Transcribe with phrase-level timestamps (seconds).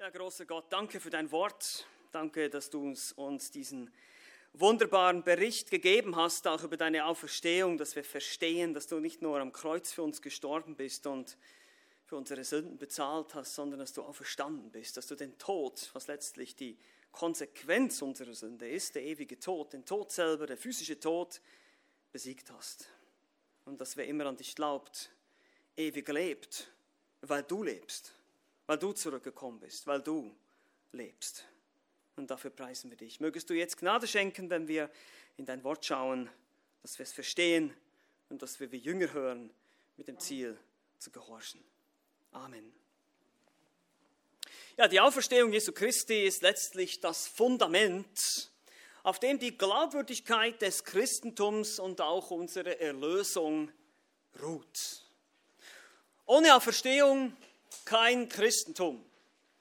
[0.00, 1.84] Ja, großer Gott, danke für dein Wort.
[2.12, 3.92] Danke, dass du uns, uns diesen
[4.52, 9.40] wunderbaren Bericht gegeben hast, auch über deine Auferstehung, dass wir verstehen, dass du nicht nur
[9.40, 11.36] am Kreuz für uns gestorben bist und
[12.04, 16.06] für unsere Sünden bezahlt hast, sondern dass du auferstanden bist, dass du den Tod, was
[16.06, 16.78] letztlich die
[17.10, 21.40] Konsequenz unserer Sünde ist, der ewige Tod, den Tod selber, der physische Tod,
[22.12, 22.88] besiegt hast.
[23.64, 25.10] Und dass wer immer an dich glaubt,
[25.76, 26.70] ewig lebt,
[27.20, 28.14] weil du lebst,
[28.68, 30.30] weil du zurückgekommen bist, weil du
[30.92, 31.44] lebst.
[32.16, 33.18] Und dafür preisen wir dich.
[33.18, 34.90] Mögest du jetzt Gnade schenken, wenn wir
[35.38, 36.28] in dein Wort schauen,
[36.82, 37.74] dass wir es verstehen
[38.28, 39.50] und dass wir wie Jünger hören
[39.96, 40.58] mit dem Ziel
[40.98, 41.64] zu gehorchen.
[42.32, 42.72] Amen.
[44.76, 48.50] Ja, die Auferstehung Jesu Christi ist letztlich das Fundament,
[49.02, 53.72] auf dem die Glaubwürdigkeit des Christentums und auch unsere Erlösung
[54.42, 55.06] ruht.
[56.26, 57.34] Ohne Auferstehung
[57.84, 59.04] kein Christentum.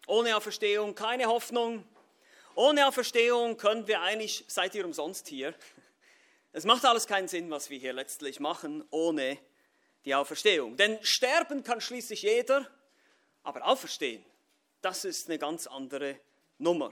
[0.07, 1.83] Ohne Auferstehung keine Hoffnung,
[2.57, 5.53] ohne Auferstehung können wir eigentlich, seid ihr umsonst hier.
[6.53, 9.37] Es macht alles keinen Sinn, was wir hier letztlich machen, ohne
[10.05, 10.75] die Auferstehung.
[10.75, 12.67] Denn sterben kann schließlich jeder,
[13.43, 14.25] aber auferstehen,
[14.81, 16.19] das ist eine ganz andere
[16.57, 16.91] Nummer.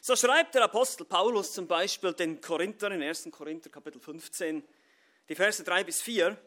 [0.00, 3.28] So schreibt der Apostel Paulus zum Beispiel den Korinthern in 1.
[3.30, 4.66] Korinther Kapitel 15,
[5.28, 6.38] die Verse 3 bis 4.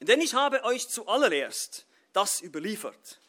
[0.00, 3.20] Denn ich habe euch zuallererst das überliefert,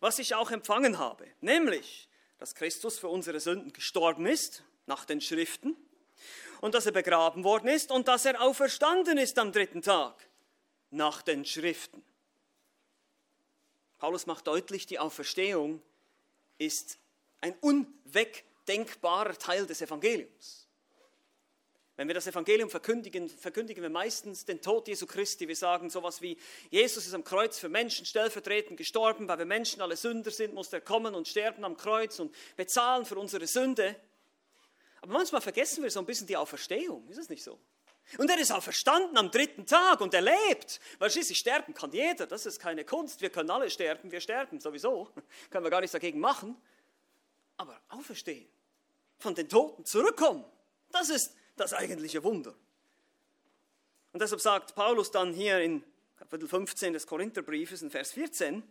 [0.00, 5.20] was ich auch empfangen habe, nämlich, dass Christus für unsere Sünden gestorben ist, nach den
[5.20, 5.76] Schriften,
[6.60, 10.28] und dass er begraben worden ist und dass er auferstanden ist am dritten Tag,
[10.90, 12.04] nach den Schriften.
[13.98, 15.80] Paulus macht deutlich, die Auferstehung
[16.58, 16.98] ist
[17.40, 20.61] ein unwegdenkbarer Teil des Evangeliums.
[22.02, 25.46] Wenn wir das Evangelium verkündigen, verkündigen wir meistens den Tod Jesu Christi.
[25.46, 26.36] Wir sagen sowas wie,
[26.68, 30.72] Jesus ist am Kreuz für Menschen stellvertretend gestorben, weil wir Menschen alle Sünder sind, muss
[30.72, 33.94] er kommen und sterben am Kreuz und bezahlen für unsere Sünde.
[35.00, 37.60] Aber manchmal vergessen wir so ein bisschen die Auferstehung, ist es nicht so?
[38.18, 42.26] Und er ist auferstanden am dritten Tag und er lebt, weil schließlich sterben kann jeder,
[42.26, 45.08] das ist keine Kunst, wir können alle sterben, wir sterben sowieso,
[45.50, 46.60] können wir gar nichts dagegen machen.
[47.58, 48.48] Aber auferstehen,
[49.20, 50.44] von den Toten zurückkommen,
[50.90, 52.54] das ist das eigentliche Wunder.
[54.12, 55.82] Und deshalb sagt Paulus dann hier in
[56.16, 58.62] Kapitel 15 des Korintherbriefes in Vers 14,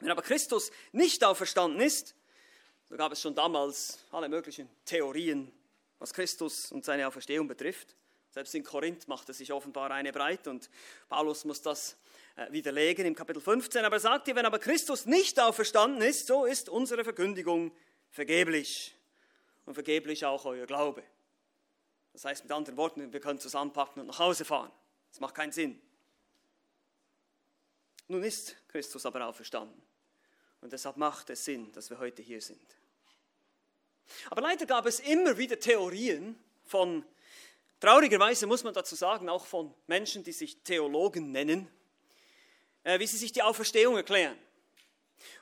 [0.00, 2.14] wenn aber Christus nicht auferstanden ist,
[2.88, 5.52] so gab es schon damals alle möglichen Theorien,
[5.98, 7.94] was Christus und seine Auferstehung betrifft.
[8.30, 10.70] Selbst in Korinth machte sich offenbar eine breit und
[11.08, 11.96] Paulus muss das
[12.36, 13.84] äh, widerlegen im Kapitel 15.
[13.84, 17.72] Aber er sagt hier, wenn aber Christus nicht auferstanden ist, so ist unsere Verkündigung
[18.10, 18.94] vergeblich
[19.66, 21.02] und vergeblich auch euer Glaube.
[22.18, 24.72] Das heißt mit anderen Worten, wir können zusammenpacken und nach Hause fahren.
[25.08, 25.80] Das macht keinen Sinn.
[28.08, 29.80] Nun ist Christus aber auferstanden.
[30.60, 32.60] Und deshalb macht es Sinn, dass wir heute hier sind.
[34.30, 37.04] Aber leider gab es immer wieder Theorien von,
[37.78, 41.70] traurigerweise muss man dazu sagen, auch von Menschen, die sich Theologen nennen,
[42.82, 44.36] äh, wie sie sich die Auferstehung erklären.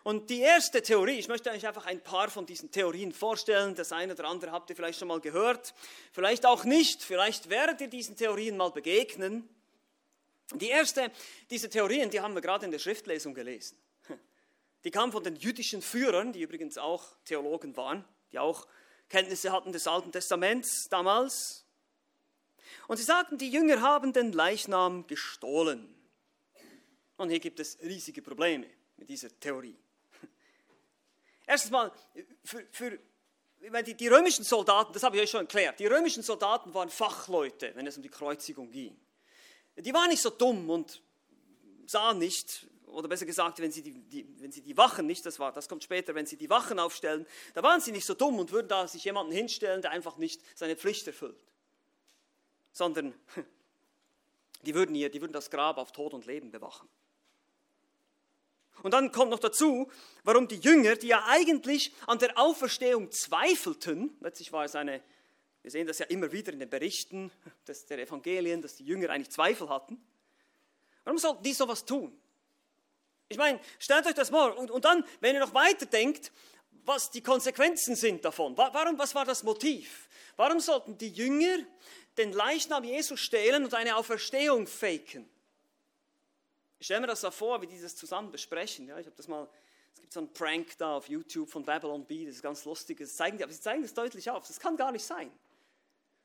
[0.02, 3.74] Und die erste Theorie, ich möchte euch einfach ein paar von diesen Theorien vorstellen.
[3.74, 5.74] Das eine oder andere habt ihr vielleicht schon mal gehört,
[6.12, 7.02] vielleicht auch nicht.
[7.02, 9.48] Vielleicht werdet ihr diesen Theorien mal begegnen.
[10.54, 11.10] Die erste
[11.50, 13.76] dieser Theorien, die haben wir gerade in der Schriftlesung gelesen.
[14.84, 18.68] Die kam von den jüdischen Führern, die übrigens auch Theologen waren, die auch
[19.08, 21.66] Kenntnisse hatten des Alten Testaments damals.
[22.86, 25.92] Und sie sagten, die Jünger haben den Leichnam gestohlen.
[27.16, 29.76] Und hier gibt es riesige Probleme mit dieser Theorie.
[31.46, 31.92] Erstens mal,
[32.44, 32.98] für, für
[33.84, 37.72] die, die römischen Soldaten, das habe ich euch schon erklärt, die römischen Soldaten waren Fachleute,
[37.74, 38.96] wenn es um die Kreuzigung ging.
[39.76, 41.02] Die waren nicht so dumm und
[41.86, 45.38] sahen nicht, oder besser gesagt, wenn sie die, die, wenn sie die Wachen nicht, das,
[45.38, 48.38] war, das kommt später, wenn sie die Wachen aufstellen, da waren sie nicht so dumm
[48.38, 51.44] und würden da sich jemanden hinstellen, der einfach nicht seine Pflicht erfüllt.
[52.72, 53.14] Sondern
[54.62, 56.88] die würden, hier, die würden das Grab auf Tod und Leben bewachen.
[58.82, 59.90] Und dann kommt noch dazu,
[60.24, 65.02] warum die Jünger, die ja eigentlich an der Auferstehung zweifelten, letztlich war es eine,
[65.62, 67.32] wir sehen das ja immer wieder in den Berichten
[67.66, 70.00] des, der Evangelien, dass die Jünger eigentlich Zweifel hatten.
[71.04, 72.16] Warum sollten die sowas tun?
[73.28, 76.30] Ich meine, stellt euch das mal und, und dann, wenn ihr noch weiter denkt,
[76.84, 78.56] was die Konsequenzen sind davon.
[78.56, 80.08] Warum, was war das Motiv?
[80.36, 81.58] Warum sollten die Jünger
[82.16, 85.28] den Leichnam Jesus stehlen und eine Auferstehung faken?
[86.78, 88.88] Ich stelle mir das so vor, wie die das zusammen besprechen.
[88.88, 89.48] Ja, ich habe das mal,
[89.94, 92.98] es gibt so einen Prank da auf YouTube von Babylon B, das ist ganz lustig.
[92.98, 94.46] Das zeigen die, aber sie zeigen das deutlich auf.
[94.46, 95.30] Das kann gar nicht sein.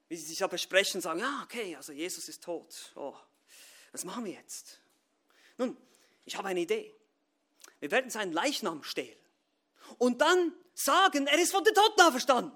[0.09, 2.91] Wie sie sich ja besprechen und sagen, ja, okay, also Jesus ist tot.
[2.95, 3.15] Oh,
[3.91, 4.79] was machen wir jetzt?
[5.57, 5.77] Nun,
[6.25, 6.93] ich habe eine Idee.
[7.79, 9.17] Wir werden seinen Leichnam stehlen
[9.97, 12.51] und dann sagen, er ist von den Toten auferstanden.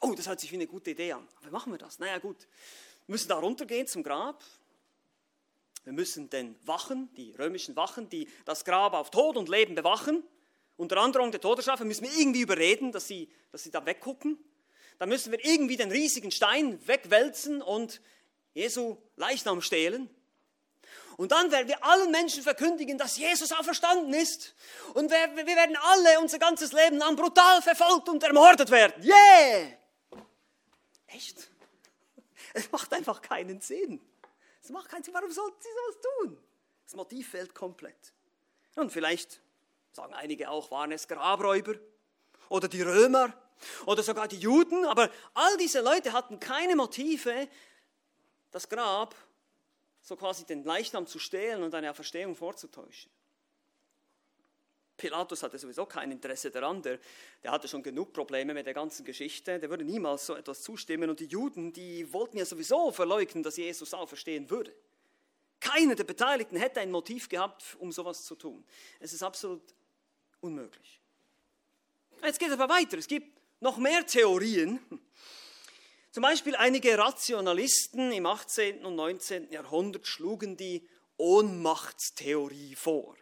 [0.00, 1.26] Oh, das hört sich wie eine gute Idee an.
[1.42, 1.98] wie machen wir das?
[1.98, 2.46] Naja, gut.
[3.06, 4.42] Wir müssen da runtergehen zum Grab.
[5.86, 10.24] Wir müssen den Wachen, die römischen Wachen, die das Grab auf Tod und Leben bewachen,
[10.76, 14.36] unter anderem der Todesstrafe, müssen wir irgendwie überreden, dass sie, dass sie da weggucken.
[14.98, 18.00] Dann müssen wir irgendwie den riesigen Stein wegwälzen und
[18.52, 20.10] Jesu Leichnam stehlen.
[21.18, 24.56] Und dann werden wir allen Menschen verkündigen, dass Jesus auferstanden ist.
[24.94, 29.04] Und wir, wir werden alle unser ganzes Leben lang brutal verfolgt und ermordet werden.
[29.04, 29.68] Yeah!
[31.06, 31.48] Echt?
[32.54, 34.00] Es macht einfach keinen Sinn.
[34.66, 35.14] Es macht keinen Sinn.
[35.14, 36.38] Warum sollten sie sowas tun?
[36.82, 38.12] Das Motiv fehlt komplett.
[38.74, 39.40] Und vielleicht
[39.92, 41.76] sagen einige auch, waren es Grabräuber
[42.48, 43.32] oder die Römer
[43.86, 44.84] oder sogar die Juden.
[44.86, 47.46] Aber all diese Leute hatten keine Motive,
[48.50, 49.14] das Grab
[50.02, 53.12] so quasi den Leichnam zu stehlen und eine Auferstehung vorzutäuschen.
[54.96, 56.98] Pilatus hatte sowieso kein Interesse daran, der,
[57.42, 61.10] der, hatte schon genug Probleme mit der ganzen Geschichte, der würde niemals so etwas zustimmen
[61.10, 64.74] und die Juden, die wollten ja sowieso verleugnen, dass Jesus auferstehen würde.
[65.60, 68.64] Keiner der Beteiligten hätte ein Motiv gehabt, um sowas zu tun.
[69.00, 69.62] Es ist absolut
[70.40, 71.00] unmöglich.
[72.22, 74.80] Jetzt geht es aber weiter, es gibt noch mehr Theorien,
[76.16, 78.86] zum Beispiel einige Rationalisten im 18.
[78.86, 79.52] und 19.
[79.52, 80.88] Jahrhundert schlugen die
[81.18, 83.14] Ohnmachtstheorie vor.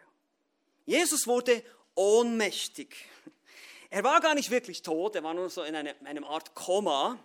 [0.85, 1.63] Jesus wurde
[1.95, 2.95] ohnmächtig.
[3.89, 7.17] Er war gar nicht wirklich tot, er war nur so in eine, einem Art Koma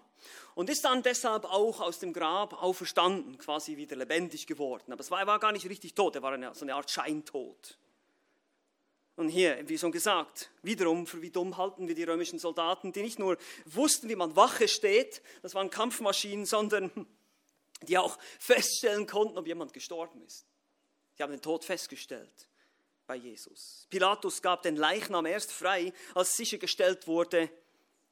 [0.55, 4.93] und ist dann deshalb auch aus dem Grab auferstanden, quasi wieder lebendig geworden.
[4.93, 7.77] Aber war, er war gar nicht richtig tot, er war eine, so eine Art Scheintod.
[9.17, 13.03] Und hier, wie schon gesagt, wiederum, für wie dumm halten wir die römischen Soldaten, die
[13.03, 13.37] nicht nur
[13.67, 16.91] wussten, wie man Wache steht, das waren Kampfmaschinen, sondern
[17.83, 20.47] die auch feststellen konnten, ob jemand gestorben ist.
[21.19, 22.50] Die haben den Tod festgestellt
[23.11, 23.89] bei Jesus.
[23.91, 27.51] Pilatus gab den Leichnam erst frei, als sichergestellt wurde,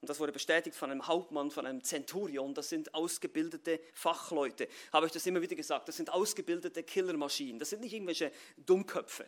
[0.00, 4.66] und das wurde bestätigt von einem Hauptmann, von einem Zenturion, das sind ausgebildete Fachleute.
[4.92, 9.24] Habe ich das immer wieder gesagt, das sind ausgebildete Killermaschinen, das sind nicht irgendwelche Dummköpfe.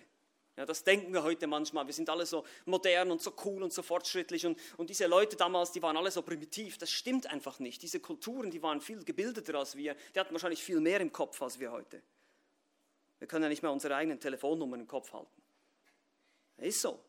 [0.57, 1.87] Ja, das denken wir heute manchmal.
[1.87, 4.47] Wir sind alle so modern und so cool und so fortschrittlich.
[4.47, 6.79] Und, und diese Leute damals, die waren alle so primitiv.
[6.79, 7.81] Das stimmt einfach nicht.
[7.83, 9.95] Diese Kulturen, die waren viel gebildeter als wir.
[10.17, 12.03] Die hatten wahrscheinlich viel mehr im Kopf als wir heute.
[13.21, 15.43] Wir können ja nicht mehr unsere eigenen Telefonnummern im Kopf halten.
[16.61, 17.01] Ist so.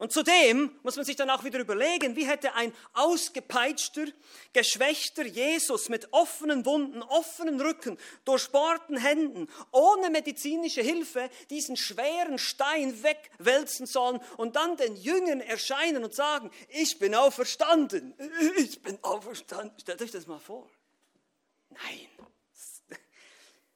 [0.00, 4.06] Und zudem muss man sich dann auch wieder überlegen, wie hätte ein ausgepeitschter,
[4.54, 13.02] geschwächter Jesus mit offenen Wunden, offenen Rücken, durchbohrten Händen, ohne medizinische Hilfe diesen schweren Stein
[13.02, 18.14] wegwälzen sollen und dann den Jüngern erscheinen und sagen, ich bin auferstanden,
[18.56, 19.78] ich bin auferstanden.
[19.78, 20.66] Stellt euch das mal vor.
[21.68, 22.08] Nein.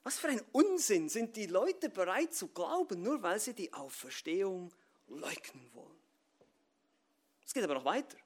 [0.05, 4.71] Was für ein Unsinn sind die Leute bereit zu glauben, nur weil sie die Auferstehung
[5.09, 5.97] leugnen wollen.
[7.45, 8.19] Es geht aber noch weiter.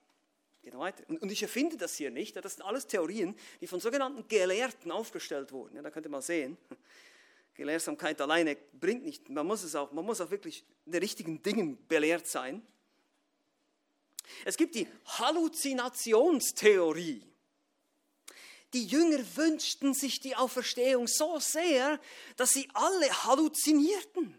[0.62, 1.04] Geht noch weiter.
[1.08, 2.34] Und, ich erfinde das hier nicht.
[2.36, 5.76] Das sind alles Theorien, die von sogenannten Gelehrten aufgestellt wurden.
[5.76, 6.58] Ja, da könnt ihr mal sehen.
[7.54, 9.28] Gelehrsamkeit alleine bringt nicht.
[9.28, 12.62] Man muss es auch, man muss auch wirklich in den richtigen Dingen belehrt sein.
[14.44, 17.22] Es gibt die Halluzinationstheorie.
[18.74, 21.98] Die Jünger wünschten sich die Auferstehung so sehr,
[22.36, 24.38] dass sie alle halluzinierten.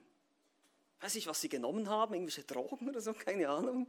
[1.01, 3.87] Weiß ich, was sie genommen haben, irgendwelche Drogen oder so, keine Ahnung.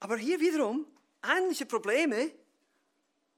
[0.00, 0.86] Aber hier wiederum
[1.22, 2.32] ähnliche Probleme.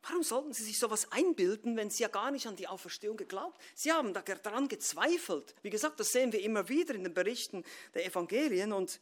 [0.03, 3.61] Warum sollten Sie sich sowas einbilden, wenn Sie ja gar nicht an die Auferstehung geglaubt?
[3.75, 5.55] Sie haben daran gezweifelt.
[5.63, 8.73] Wie gesagt, das sehen wir immer wieder in den Berichten der Evangelien.
[8.73, 9.01] Und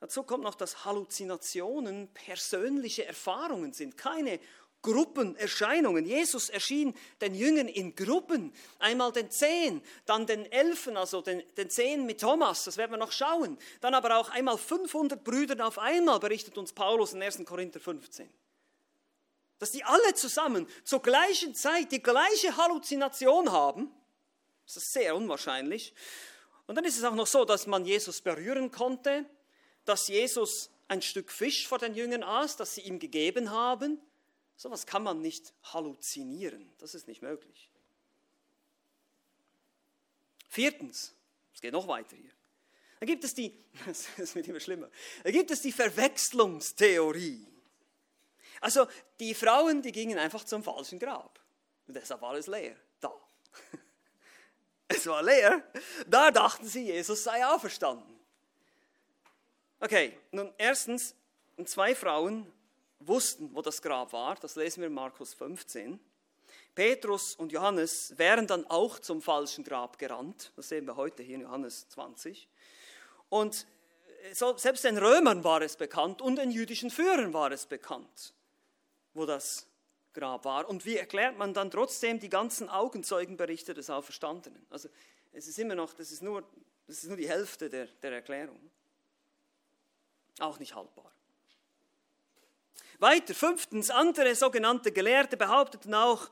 [0.00, 4.38] dazu kommt noch, dass Halluzinationen persönliche Erfahrungen sind, keine
[4.82, 6.06] Gruppenerscheinungen.
[6.06, 11.68] Jesus erschien den Jüngern in Gruppen, einmal den Zehn, dann den Elfen, also den, den
[11.68, 13.58] Zehn mit Thomas, das werden wir noch schauen.
[13.80, 17.44] Dann aber auch einmal 500 Brüdern auf einmal, berichtet uns Paulus in 1.
[17.44, 18.28] Korinther 15.
[19.58, 23.92] Dass die alle zusammen zur gleichen Zeit die gleiche Halluzination haben,
[24.66, 25.94] das ist sehr unwahrscheinlich.
[26.66, 29.24] Und dann ist es auch noch so, dass man Jesus berühren konnte,
[29.86, 34.00] dass Jesus ein Stück Fisch vor den Jüngern aß, das sie ihm gegeben haben.
[34.58, 36.70] So etwas kann man nicht halluzinieren.
[36.78, 37.70] Das ist nicht möglich.
[40.48, 41.14] Viertens,
[41.54, 42.32] es geht noch weiter hier.
[42.98, 44.90] Da gibt es die, das wird immer schlimmer,
[45.22, 47.46] da gibt es die Verwechslungstheorie.
[48.60, 48.88] Also
[49.20, 51.38] die Frauen, die gingen einfach zum falschen Grab.
[51.86, 52.76] Und deshalb war es leer.
[53.00, 53.14] Da.
[54.90, 55.62] Es war leer.
[56.06, 58.18] Da dachten sie, Jesus sei auferstanden.
[59.80, 61.14] Okay, nun erstens,
[61.66, 62.50] zwei Frauen
[63.00, 64.34] wussten, wo das Grab war.
[64.36, 65.98] Das lesen wir in Markus 15.
[66.74, 70.52] Petrus und Johannes wären dann auch zum falschen Grab gerannt.
[70.56, 72.48] Das sehen wir heute hier in Johannes 20.
[73.28, 73.66] Und
[74.32, 78.34] selbst den Römern war es bekannt und den jüdischen Führern war es bekannt,
[79.14, 79.66] wo das
[80.12, 80.68] Grab war.
[80.68, 84.64] Und wie erklärt man dann trotzdem die ganzen Augenzeugenberichte des Auferstandenen?
[84.70, 84.88] Also
[85.32, 86.42] es ist immer noch, das ist nur,
[86.86, 88.58] das ist nur die Hälfte der, der Erklärung.
[90.40, 91.12] Auch nicht haltbar.
[93.00, 96.28] Weiter, fünftens, andere sogenannte Gelehrte behaupteten auch,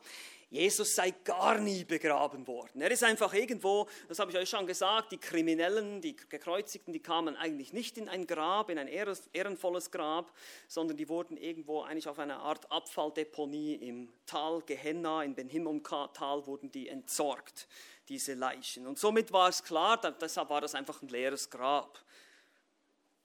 [0.49, 2.81] Jesus sei gar nie begraben worden.
[2.81, 7.01] Er ist einfach irgendwo, das habe ich euch schon gesagt, die Kriminellen, die Gekreuzigten, die
[7.01, 10.33] kamen eigentlich nicht in ein Grab, in ein ehrenvolles Grab,
[10.67, 16.47] sondern die wurden irgendwo eigentlich auf einer Art Abfalldeponie im Tal Gehenna, in Ben Hinnom-Tal,
[16.47, 17.67] wurden die entsorgt,
[18.09, 18.87] diese Leichen.
[18.87, 21.97] Und somit war es klar, deshalb war das einfach ein leeres Grab.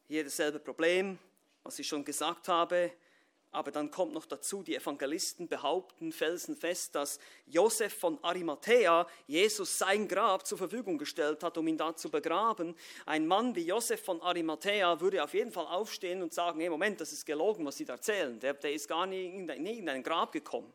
[0.07, 1.19] Hier dasselbe Problem,
[1.65, 2.93] was ich schon gesagt habe,
[3.52, 10.09] aber dann kommt noch dazu, die Evangelisten behaupten felsenfest, dass Josef von Arimathea Jesus sein
[10.09, 12.75] Grab zur Verfügung gestellt hat, um ihn da zu begraben.
[13.04, 16.99] Ein Mann wie Josef von Arimathea würde auf jeden Fall aufstehen und sagen, hey Moment,
[17.02, 18.40] das ist gelogen, was Sie da erzählen.
[18.40, 20.73] Der, der ist gar nie in, nie in ein Grab gekommen.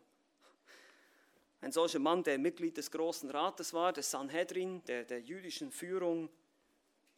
[1.60, 6.30] Ein solcher Mann, der Mitglied des Großen Rates war, des Sanhedrin, der, der jüdischen Führung,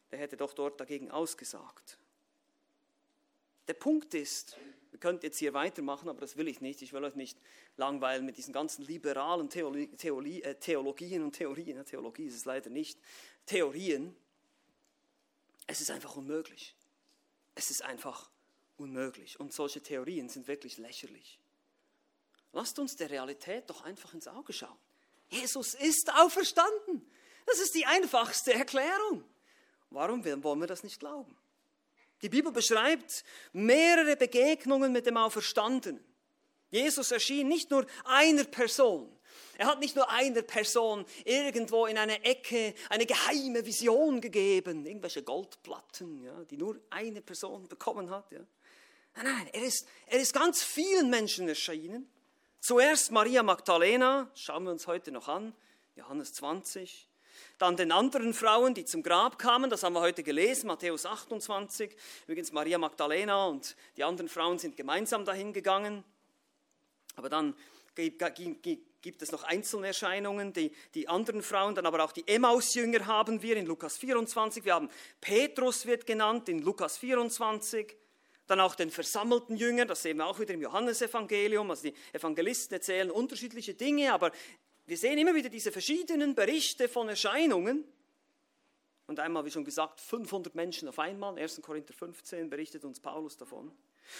[0.09, 1.99] der hätte doch dort dagegen ausgesagt.
[3.67, 4.57] Der Punkt ist,
[5.01, 6.83] wir könnten jetzt hier weitermachen, aber das will ich nicht.
[6.83, 7.35] Ich will euch nicht
[7.75, 11.83] langweilen mit diesen ganzen liberalen Theologie, Theologie, äh, Theologien und Theorien.
[11.83, 12.99] Theologie ist es leider nicht.
[13.47, 14.15] Theorien.
[15.65, 16.75] Es ist einfach unmöglich.
[17.55, 18.29] Es ist einfach
[18.77, 19.39] unmöglich.
[19.39, 21.39] Und solche Theorien sind wirklich lächerlich.
[22.53, 24.77] Lasst uns der Realität doch einfach ins Auge schauen.
[25.29, 27.09] Jesus ist auferstanden.
[27.47, 29.23] Das ist die einfachste Erklärung.
[29.89, 31.35] Warum wollen wir das nicht glauben?
[32.21, 33.23] Die Bibel beschreibt
[33.53, 36.03] mehrere Begegnungen mit dem Auferstandenen.
[36.69, 39.11] Jesus erschien nicht nur einer Person.
[39.57, 45.23] Er hat nicht nur einer Person irgendwo in einer Ecke eine geheime Vision gegeben, irgendwelche
[45.23, 48.31] Goldplatten, ja, die nur eine Person bekommen hat.
[48.31, 48.39] Ja.
[49.15, 52.09] Nein, nein, er ist, er ist ganz vielen Menschen erschienen.
[52.59, 55.53] Zuerst Maria Magdalena, schauen wir uns heute noch an,
[55.95, 57.10] Johannes 20.
[57.61, 61.95] Dann den anderen Frauen, die zum Grab kamen, das haben wir heute gelesen, Matthäus 28.
[62.25, 66.03] Übrigens Maria Magdalena und die anderen Frauen sind gemeinsam dahin gegangen.
[67.17, 67.53] Aber dann
[67.93, 73.55] gibt es noch Einzelerscheinungen, die, die anderen Frauen, dann aber auch die Emmaus-Jünger haben wir
[73.55, 74.65] in Lukas 24.
[74.65, 74.89] Wir haben
[75.19, 77.95] Petrus wird genannt in Lukas 24.
[78.47, 81.69] Dann auch den versammelten Jüngern, das sehen wir auch wieder im Johannesevangelium.
[81.69, 84.31] Also die Evangelisten erzählen unterschiedliche Dinge, aber
[84.91, 87.85] wir sehen immer wieder diese verschiedenen Berichte von Erscheinungen.
[89.07, 91.39] Und einmal, wie schon gesagt, 500 Menschen auf einmal.
[91.39, 91.61] 1.
[91.61, 93.71] Korinther 15 berichtet uns Paulus davon.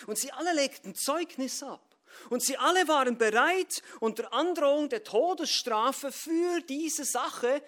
[0.07, 1.97] Und sie alle legten Zeugnis ab.
[2.29, 7.61] Und sie alle waren bereit, unter Androhung der Todesstrafe für diese Sache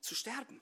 [0.00, 0.60] zu sterben.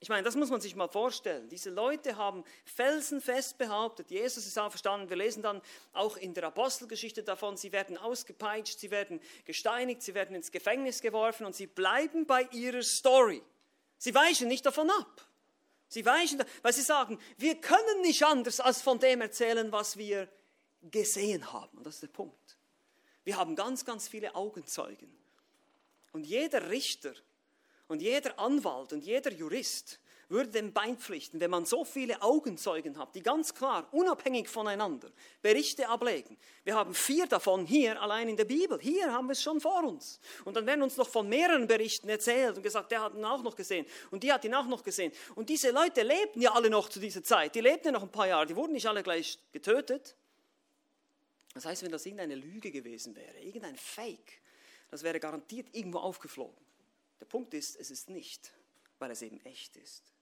[0.00, 1.48] Ich meine, das muss man sich mal vorstellen.
[1.48, 5.08] Diese Leute haben felsenfest behauptet, Jesus ist auferstanden.
[5.08, 10.14] Wir lesen dann auch in der Apostelgeschichte davon, sie werden ausgepeitscht, sie werden gesteinigt, sie
[10.14, 13.42] werden ins Gefängnis geworfen und sie bleiben bei ihrer Story.
[13.96, 15.26] Sie weichen nicht davon ab.
[15.88, 20.28] Sie weichen, weil sie sagen, wir können nicht anders als von dem erzählen, was wir
[20.82, 21.78] gesehen haben.
[21.78, 22.58] Und das ist der Punkt.
[23.22, 25.16] Wir haben ganz, ganz viele Augenzeugen.
[26.12, 27.14] Und jeder Richter
[27.94, 33.14] und jeder Anwalt und jeder Jurist würde dem beipflichten, wenn man so viele Augenzeugen hat,
[33.14, 36.36] die ganz klar, unabhängig voneinander, Berichte ablegen.
[36.64, 38.80] Wir haben vier davon hier allein in der Bibel.
[38.80, 40.18] Hier haben wir es schon vor uns.
[40.44, 43.44] Und dann werden uns noch von mehreren Berichten erzählt und gesagt, der hat ihn auch
[43.44, 45.12] noch gesehen und die hat ihn auch noch gesehen.
[45.36, 47.54] Und diese Leute lebten ja alle noch zu dieser Zeit.
[47.54, 48.46] Die lebten ja noch ein paar Jahre.
[48.46, 50.16] Die wurden nicht alle gleich getötet.
[51.52, 54.40] Das heißt, wenn das irgendeine Lüge gewesen wäre, irgendein Fake,
[54.90, 56.64] das wäre garantiert irgendwo aufgeflogen.
[57.20, 58.52] Der Punkt ist, es ist nicht,
[58.98, 60.12] weil es eben echt ist.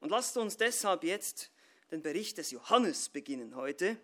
[0.00, 1.50] Und lasst uns deshalb jetzt
[1.90, 3.96] den Bericht des Johannes beginnen heute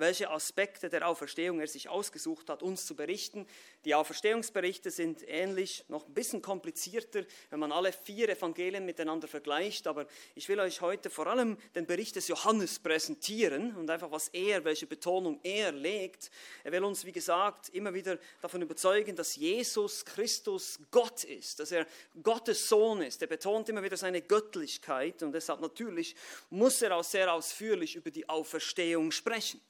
[0.00, 3.46] welche Aspekte der Auferstehung er sich ausgesucht hat, uns zu berichten.
[3.84, 9.86] Die Auferstehungsberichte sind ähnlich, noch ein bisschen komplizierter, wenn man alle vier Evangelien miteinander vergleicht.
[9.86, 14.28] Aber ich will euch heute vor allem den Bericht des Johannes präsentieren und einfach, was
[14.28, 16.30] er, welche Betonung er legt.
[16.64, 21.72] Er will uns, wie gesagt, immer wieder davon überzeugen, dass Jesus Christus Gott ist, dass
[21.72, 21.86] er
[22.22, 23.20] Gottes Sohn ist.
[23.22, 26.16] Er betont immer wieder seine Göttlichkeit und deshalb natürlich
[26.48, 29.60] muss er auch sehr ausführlich über die Auferstehung sprechen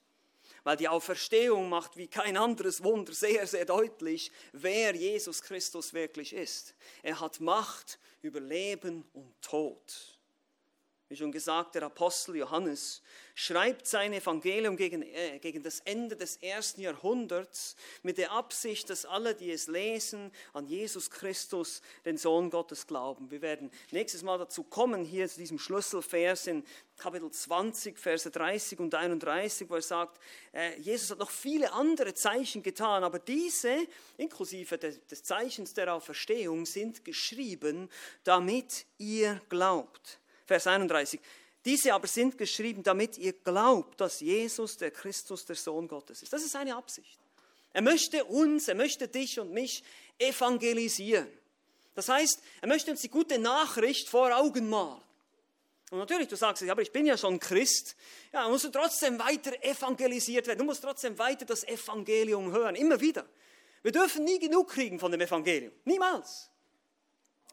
[0.65, 6.33] weil die Auferstehung macht wie kein anderes Wunder sehr, sehr deutlich, wer Jesus Christus wirklich
[6.33, 6.75] ist.
[7.03, 10.20] Er hat Macht über Leben und Tod.
[11.11, 13.03] Wie schon gesagt, der Apostel Johannes
[13.35, 17.75] schreibt sein Evangelium gegen, äh, gegen das Ende des ersten Jahrhunderts
[18.05, 23.29] mit der Absicht, dass alle, die es lesen, an Jesus Christus, den Sohn Gottes, glauben.
[23.29, 26.65] Wir werden nächstes Mal dazu kommen, hier zu diesem Schlüsselvers in
[26.97, 30.21] Kapitel 20, Verse 30 und 31, wo er sagt,
[30.53, 33.77] äh, Jesus hat noch viele andere Zeichen getan, aber diese,
[34.17, 37.91] inklusive des, des Zeichens der Auferstehung, sind geschrieben,
[38.23, 40.21] damit ihr glaubt.
[40.51, 41.21] Vers 31.
[41.65, 46.33] Diese aber sind geschrieben, damit ihr glaubt, dass Jesus der Christus, der Sohn Gottes ist.
[46.33, 47.21] Das ist seine Absicht.
[47.73, 49.85] Er möchte uns, er möchte dich und mich
[50.19, 51.29] evangelisieren.
[51.95, 55.01] Das heißt, er möchte uns die gute Nachricht vor Augen malen.
[55.93, 57.95] Und natürlich, du sagst, aber ich bin ja schon Christ.
[58.33, 60.59] Ja, musst du trotzdem weiter evangelisiert werden.
[60.59, 62.75] Du musst trotzdem weiter das Evangelium hören.
[62.75, 63.25] Immer wieder.
[63.83, 65.73] Wir dürfen nie genug kriegen von dem Evangelium.
[65.85, 66.51] Niemals.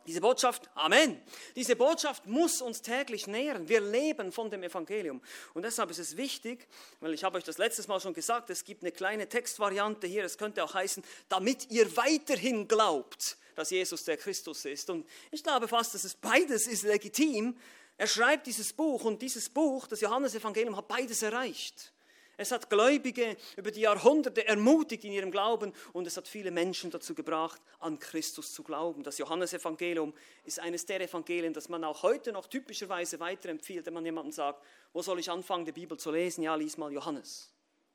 [0.08, 1.22] Diese Botschaft, Amen,
[1.54, 3.68] diese Botschaft muss uns täglich nähren.
[3.68, 5.22] Wir leben von dem Evangelium.
[5.54, 6.66] Und deshalb ist es wichtig,
[7.02, 10.24] weil ich habe euch das letztes Mal schon gesagt, es gibt eine kleine Textvariante hier,
[10.24, 14.90] es könnte auch heißen, damit ihr weiterhin glaubt, dass Jesus der Christus ist.
[14.90, 17.58] Und ich glaube fast, dass es beides ist legitim.
[17.98, 21.92] Er schreibt dieses Buch und dieses Buch, das Johannesevangelium, hat beides erreicht.
[22.40, 26.92] Es hat Gläubige über die Jahrhunderte ermutigt in ihrem Glauben und es hat viele Menschen
[26.92, 29.02] dazu gebracht, an Christus zu glauben.
[29.02, 30.14] Das Johannesevangelium
[30.46, 34.64] ist eines der Evangelien, das man auch heute noch typischerweise weiterempfiehlt, wenn man jemandem sagt,
[34.94, 36.44] wo soll ich anfangen, die Bibel zu lesen?
[36.44, 37.52] Ja, lies mal Johannes.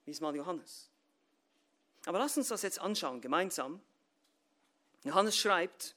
[0.07, 0.91] Lies mal Johannes.
[2.07, 3.81] Aber lass uns das jetzt anschauen, gemeinsam.
[5.05, 5.95] Johannes schreibt,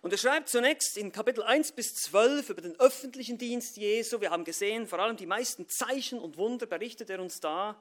[0.00, 4.20] und er schreibt zunächst in Kapitel 1 bis 12 über den öffentlichen Dienst Jesu.
[4.20, 7.80] Wir haben gesehen, vor allem die meisten Zeichen und Wunder berichtet er uns da.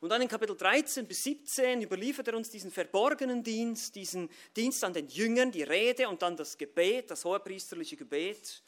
[0.00, 4.82] Und dann in Kapitel 13 bis 17 überliefert er uns diesen verborgenen Dienst, diesen Dienst
[4.84, 8.62] an den Jüngern, die Rede und dann das Gebet, das hohepriesterliche Gebet.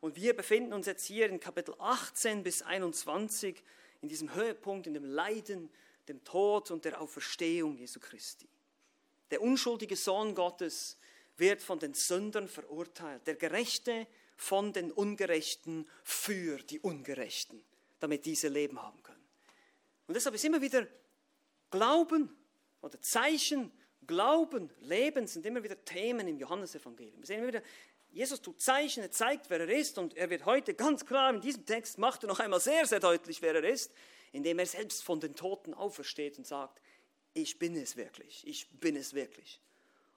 [0.00, 3.62] Und wir befinden uns jetzt hier in Kapitel 18 bis 21
[4.00, 5.68] in diesem Höhepunkt, in dem Leiden,
[6.08, 8.48] dem Tod und der Auferstehung Jesu Christi.
[9.30, 10.96] Der unschuldige Sohn Gottes
[11.38, 17.64] wird von den Sündern verurteilt, der Gerechte von den Ungerechten für die Ungerechten,
[18.00, 19.26] damit diese Leben haben können.
[20.06, 20.86] Und deshalb ist immer wieder
[21.70, 22.34] Glauben
[22.80, 23.72] oder Zeichen,
[24.06, 27.20] Glauben, Leben sind immer wieder Themen im Johannesevangelium.
[27.20, 27.62] Wir sehen immer wieder,
[28.10, 31.40] Jesus tut Zeichen, er zeigt, wer er ist und er wird heute ganz klar in
[31.40, 33.92] diesem Text, macht er noch einmal sehr, sehr deutlich, wer er ist,
[34.32, 36.80] indem er selbst von den Toten aufersteht und sagt,
[37.34, 39.60] ich bin es wirklich, ich bin es wirklich.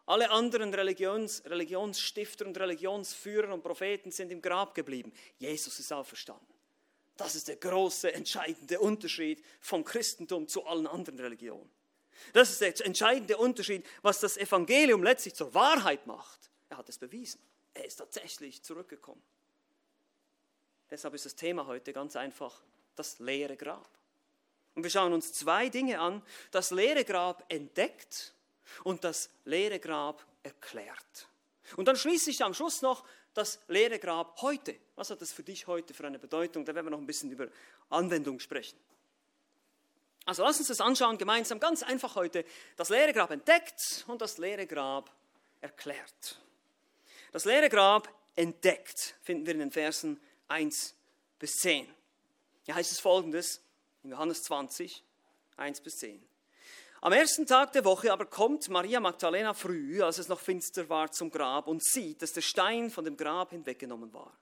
[0.05, 5.13] Alle anderen Religions, Religionsstifter und Religionsführer und Propheten sind im Grab geblieben.
[5.37, 6.47] Jesus ist auferstanden.
[7.17, 11.69] Das ist der große, entscheidende Unterschied vom Christentum zu allen anderen Religionen.
[12.33, 16.49] Das ist der entscheidende Unterschied, was das Evangelium letztlich zur Wahrheit macht.
[16.69, 17.39] Er hat es bewiesen.
[17.73, 19.21] Er ist tatsächlich zurückgekommen.
[20.89, 22.61] Deshalb ist das Thema heute ganz einfach
[22.95, 23.89] das leere Grab.
[24.75, 26.21] Und wir schauen uns zwei Dinge an.
[26.51, 28.33] Das leere Grab entdeckt
[28.83, 31.27] und das leere Grab erklärt.
[31.77, 34.75] Und dann schließlich am Schluss noch das leere Grab heute.
[34.95, 36.65] Was hat das für dich heute für eine Bedeutung?
[36.65, 37.47] Da werden wir noch ein bisschen über
[37.89, 38.77] Anwendung sprechen.
[40.25, 42.45] Also lass uns das anschauen gemeinsam, ganz einfach heute.
[42.75, 45.11] Das leere Grab entdeckt und das leere Grab
[45.61, 46.39] erklärt.
[47.31, 50.93] Das leere Grab entdeckt finden wir in den Versen 1
[51.39, 51.87] bis 10.
[52.63, 53.61] Hier heißt es folgendes
[54.03, 55.03] in Johannes 20,
[55.57, 56.30] 1 bis 10.
[57.03, 61.11] Am ersten Tag der Woche aber kommt Maria Magdalena früh, als es noch finster war,
[61.11, 64.37] zum Grab und sieht, dass der Stein von dem Grab hinweggenommen war.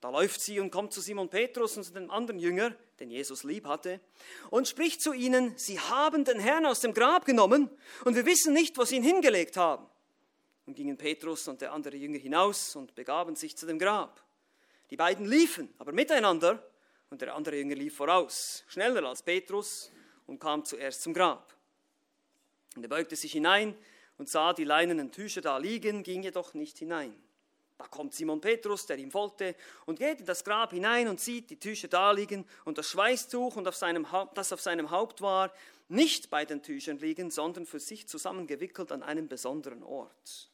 [0.00, 3.44] Da läuft sie und kommt zu Simon Petrus und zu dem anderen Jünger, den Jesus
[3.44, 4.00] lieb hatte,
[4.48, 7.68] und spricht zu ihnen, sie haben den Herrn aus dem Grab genommen
[8.06, 9.86] und wir wissen nicht, wo sie ihn hingelegt haben.
[10.64, 14.24] Und gingen Petrus und der andere Jünger hinaus und begaben sich zu dem Grab.
[14.88, 16.66] Die beiden liefen aber miteinander
[17.10, 19.92] und der andere Jünger lief voraus, schneller als Petrus
[20.26, 21.52] und kam zuerst zum Grab.
[22.76, 23.76] Und er beugte sich hinein
[24.18, 27.14] und sah die leinenen Tücher da liegen, ging jedoch nicht hinein.
[27.78, 29.56] Da kommt Simon Petrus, der ihm folgte,
[29.86, 33.56] und geht in das Grab hinein und sieht die Tücher da liegen und das Schweißtuch,
[33.56, 35.52] und auf seinem das auf seinem Haupt war,
[35.88, 40.50] nicht bei den Tüchern liegen, sondern für sich zusammengewickelt an einem besonderen Ort.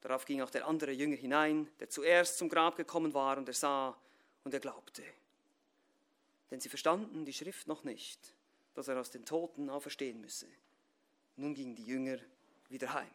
[0.00, 3.54] Darauf ging auch der andere Jünger hinein, der zuerst zum Grab gekommen war, und er
[3.54, 3.96] sah
[4.42, 5.02] und er glaubte.
[6.50, 8.34] Denn sie verstanden die Schrift noch nicht,
[8.74, 10.46] dass er aus den Toten auferstehen müsse.
[11.36, 12.18] Nun gingen die Jünger
[12.68, 13.10] wieder heim.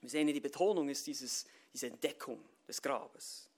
[0.00, 3.48] Wir sehen hier, die Betonung ist dieses, diese Entdeckung des Grabes.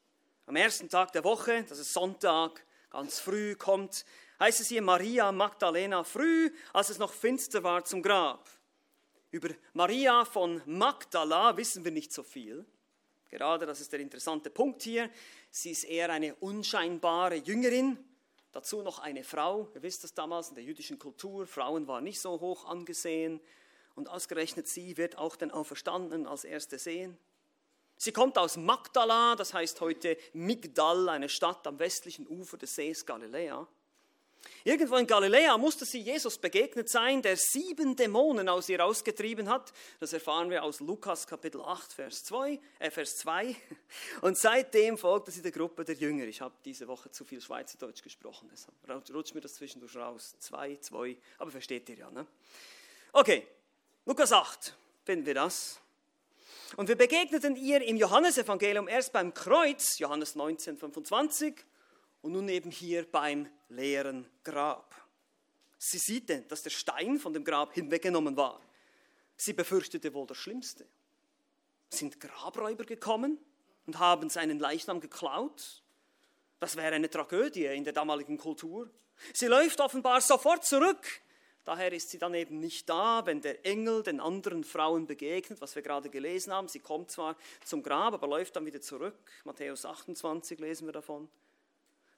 [0.46, 4.04] Am ersten Tag der Woche, das ist Sonntag, ganz früh kommt,
[4.38, 8.48] heißt es hier Maria Magdalena, früh, als es noch finster war, zum Grab.
[9.30, 12.64] Über Maria von Magdala wissen wir nicht so viel.
[13.28, 15.10] Gerade das ist der interessante Punkt hier.
[15.50, 17.98] Sie ist eher eine unscheinbare Jüngerin,
[18.58, 19.68] dazu noch eine Frau.
[19.76, 23.40] Ihr wisst das damals in der jüdischen Kultur, Frauen waren nicht so hoch angesehen
[23.94, 27.16] und ausgerechnet sie wird auch den Auferstandenen als Erste sehen.
[27.96, 33.06] Sie kommt aus Magdala, das heißt heute Migdal, eine Stadt am westlichen Ufer des Sees
[33.06, 33.68] Galiläa.
[34.64, 39.72] Irgendwo in Galiläa musste sie Jesus begegnet sein, der sieben Dämonen aus ihr ausgetrieben hat.
[40.00, 42.60] Das erfahren wir aus Lukas Kapitel 8, Vers 2.
[42.78, 43.56] Äh, Vers 2.
[44.20, 46.24] Und seitdem folgte sie der Gruppe der Jünger.
[46.24, 48.74] Ich habe diese Woche zu viel Schweizerdeutsch gesprochen, deshalb
[49.14, 50.34] rutscht mir das zwischendurch raus.
[50.38, 52.10] Zwei, zwei, aber versteht ihr ja.
[52.10, 52.26] Ne?
[53.12, 53.46] Okay,
[54.04, 54.74] Lukas 8
[55.04, 55.80] finden wir das.
[56.76, 61.64] Und wir begegneten ihr im Johannesevangelium erst beim Kreuz, Johannes 19, 25
[62.22, 64.94] und nun eben hier beim leeren Grab.
[65.78, 68.60] Sie sieht denn, dass der Stein von dem Grab hinweggenommen war.
[69.36, 70.86] Sie befürchtete wohl das Schlimmste.
[71.90, 73.38] Sind Grabräuber gekommen
[73.86, 75.82] und haben seinen Leichnam geklaut?
[76.58, 78.90] Das wäre eine Tragödie in der damaligen Kultur.
[79.32, 81.06] Sie läuft offenbar sofort zurück.
[81.64, 85.74] Daher ist sie dann eben nicht da, wenn der Engel den anderen Frauen begegnet, was
[85.74, 86.66] wir gerade gelesen haben.
[86.66, 89.14] Sie kommt zwar zum Grab, aber läuft dann wieder zurück.
[89.44, 91.28] Matthäus 28 lesen wir davon.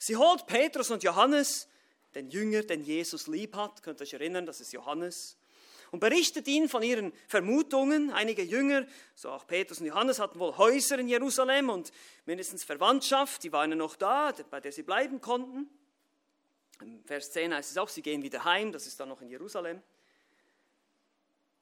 [0.03, 1.69] Sie holt Petrus und Johannes,
[2.15, 5.37] den Jünger, den Jesus lieb hat, könnt ihr euch erinnern, das ist Johannes,
[5.91, 8.11] und berichtet ihnen von ihren Vermutungen.
[8.11, 11.93] Einige Jünger, so auch Petrus und Johannes, hatten wohl Häuser in Jerusalem und
[12.25, 15.69] mindestens Verwandtschaft, die waren ja noch da, bei der sie bleiben konnten.
[16.81, 19.29] Im Vers 10 heißt es auch, sie gehen wieder heim, das ist dann noch in
[19.29, 19.83] Jerusalem.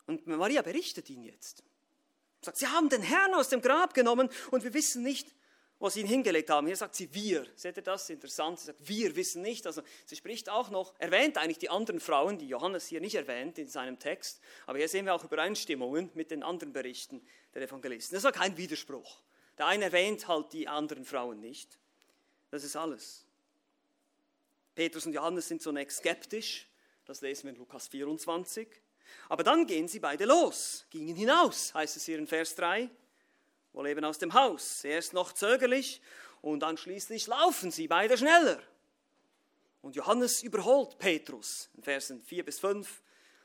[0.07, 1.65] Und Maria berichtet ihnen jetzt.
[2.43, 5.35] Sagt, sie haben den Herrn aus dem Grab genommen und wir wissen nicht,
[5.79, 6.67] wo sie ihn hingelegt haben.
[6.67, 7.47] Hier sagt sie wir.
[7.55, 8.11] Seht ihr das?
[8.11, 8.59] Interessant.
[8.59, 9.67] Sie sagt, wir wissen nicht.
[9.67, 13.59] Also sie spricht auch noch, erwähnt eigentlich die anderen Frauen, die Johannes hier nicht erwähnt
[13.59, 14.41] in seinem Text.
[14.67, 18.17] Aber hier sehen wir auch Übereinstimmungen mit den anderen Berichten der Evangelisten.
[18.17, 19.21] Das war kein Widerspruch.
[19.57, 21.79] Der eine erwähnt halt die anderen Frauen nicht.
[22.51, 23.25] Das ist alles.
[24.75, 26.69] Petrus und Johannes sind zunächst skeptisch.
[27.05, 28.69] Das lesen wir in Lukas 24.
[29.29, 32.91] Aber dann gehen sie beide los, gingen hinaus, heißt es hier in Vers 3
[33.79, 34.83] wohl eben aus dem Haus.
[34.83, 36.03] Erst noch zögerlich
[36.43, 38.61] und dann schließlich laufen sie beide schneller.
[39.83, 43.03] Und Johannes überholt Petrus in Versen 4 bis 5,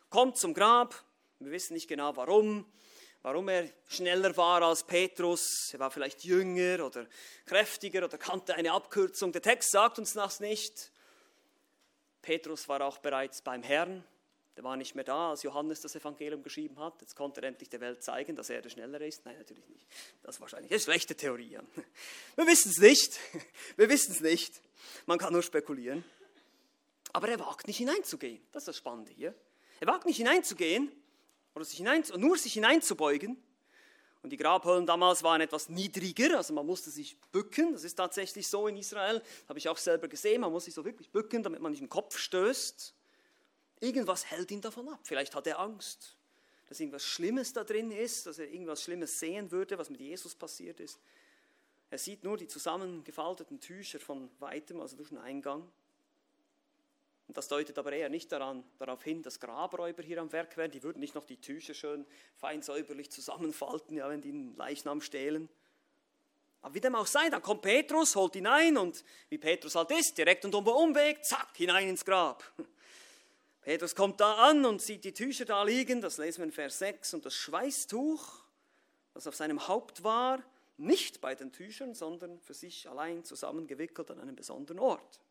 [0.10, 0.96] kommt zum Grab.
[1.38, 2.66] Wir wissen nicht genau warum,
[3.22, 5.72] warum er schneller war als Petrus.
[5.72, 7.06] Er war vielleicht jünger oder
[7.46, 9.32] kräftiger oder kannte eine Abkürzung.
[9.32, 10.92] Der Text sagt uns das nicht.
[12.24, 14.04] Petrus war auch bereits beim Herrn.
[14.56, 17.02] Der war nicht mehr da, als Johannes das Evangelium geschrieben hat.
[17.02, 19.26] Jetzt konnte er endlich der Welt zeigen, dass er der Schnellere ist.
[19.26, 19.88] Nein, natürlich nicht.
[20.22, 21.58] Das ist wahrscheinlich eine schlechte Theorie.
[22.36, 23.20] Wir wissen es nicht.
[23.78, 24.62] Wir wissen es nicht.
[25.08, 26.04] Man kann nur spekulieren.
[27.14, 28.42] Aber er wagt nicht hineinzugehen.
[28.52, 29.34] Das ist das Spannende hier.
[29.80, 30.92] Er wagt nicht hineinzugehen
[31.56, 33.42] oder sich hinein, nur sich hineinzubeugen.
[34.22, 37.74] Und die Grabhöllen damals waren etwas niedriger, also man musste sich bücken.
[37.74, 39.22] Das ist tatsächlich so in Israel.
[39.50, 40.42] Habe ich auch selber gesehen.
[40.42, 42.94] Man muss sich so wirklich bücken, damit man nicht den Kopf stößt.
[43.84, 45.02] Irgendwas hält ihn davon ab.
[45.04, 46.16] Vielleicht hat er Angst,
[46.70, 50.34] dass irgendwas Schlimmes da drin ist, dass er irgendwas Schlimmes sehen würde, was mit Jesus
[50.36, 51.02] passiert ist.
[51.90, 55.70] Er sieht nur die zusammengefalteten Tücher von weitem, also durch den Eingang.
[57.28, 60.72] Und das deutet aber eher nicht daran, darauf hin, dass Grabräuber hier am Werk wären.
[60.72, 62.06] Die würden nicht noch die Tücher schön
[62.38, 65.50] fein säuberlich zusammenfalten, ja, wenn die einen Leichnam stehlen.
[66.62, 69.92] Aber wie dem auch sei, dann kommt Petrus, holt ihn ein und wie Petrus halt
[69.92, 72.50] ist, direkt und um Umweg, zack, hinein ins Grab.
[73.64, 76.80] Petrus kommt da an und sieht die Tücher da liegen, das lesen wir in Vers
[76.80, 78.44] 6, und das Schweißtuch,
[79.14, 80.44] das auf seinem Haupt war,
[80.78, 85.22] nicht bei den Tüchern, sondern für sich allein zusammengewickelt an einem besonderen Ort.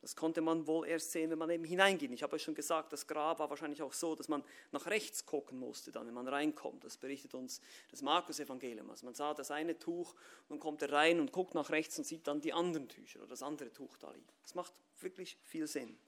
[0.00, 2.12] Das konnte man wohl erst sehen, wenn man eben hineinging.
[2.12, 5.26] Ich habe euch schon gesagt, das Grab war wahrscheinlich auch so, dass man nach rechts
[5.26, 6.84] gucken musste, dann, wenn man reinkommt.
[6.84, 8.88] Das berichtet uns das Markus-Evangelium.
[8.90, 10.14] Also man sah das eine Tuch,
[10.48, 13.30] und kommt er rein und guckt nach rechts und sieht dann die anderen Tücher oder
[13.30, 14.28] das andere Tuch da liegen.
[14.42, 15.98] Das macht wirklich viel Sinn.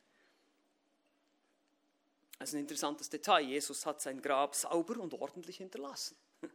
[2.40, 3.42] Das ist ein interessantes Detail.
[3.42, 6.16] Jesus hat sein Grab sauber und ordentlich hinterlassen.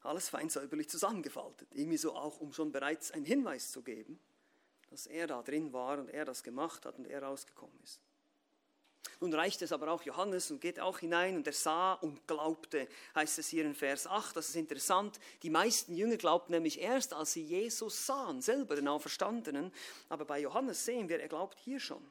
[0.00, 1.68] Alles fein säuberlich zusammengefaltet.
[1.74, 4.18] Irgendwie so auch, um schon bereits einen Hinweis zu geben,
[4.88, 8.00] dass er da drin war und er das gemacht hat und er rausgekommen ist.
[9.20, 12.88] Nun reicht es aber auch Johannes und geht auch hinein und er sah und glaubte,
[13.14, 14.36] heißt es hier in Vers 8.
[14.36, 15.20] Das ist interessant.
[15.42, 19.70] Die meisten Jünger glaubten nämlich erst, als sie Jesus sahen, selber den Auferstandenen.
[20.08, 22.02] Aber bei Johannes sehen wir, er glaubt hier schon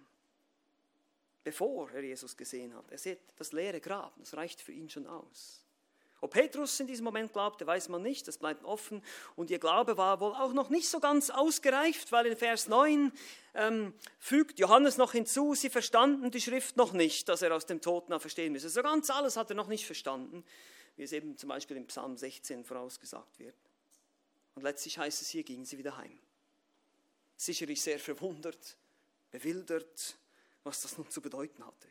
[1.47, 2.91] bevor er Jesus gesehen hat.
[2.91, 5.63] Er sieht das leere Grab, das reicht für ihn schon aus.
[6.19, 9.01] Ob Petrus in diesem Moment glaubte, weiß man nicht, das bleibt offen.
[9.37, 13.13] Und ihr Glaube war wohl auch noch nicht so ganz ausgereift, weil in Vers 9
[13.53, 17.79] ähm, fügt Johannes noch hinzu, sie verstanden die Schrift noch nicht, dass er aus dem
[17.79, 18.67] Toten auferstehen müsse.
[18.67, 20.43] So ganz alles hat er noch nicht verstanden,
[20.97, 23.55] wie es eben zum Beispiel im Psalm 16 vorausgesagt wird.
[24.55, 26.19] Und letztlich heißt es hier, gingen sie wieder heim.
[27.37, 28.75] Sicherlich sehr verwundert,
[29.31, 30.17] bewildert,
[30.67, 31.87] was das nun zu bedeuten hatte.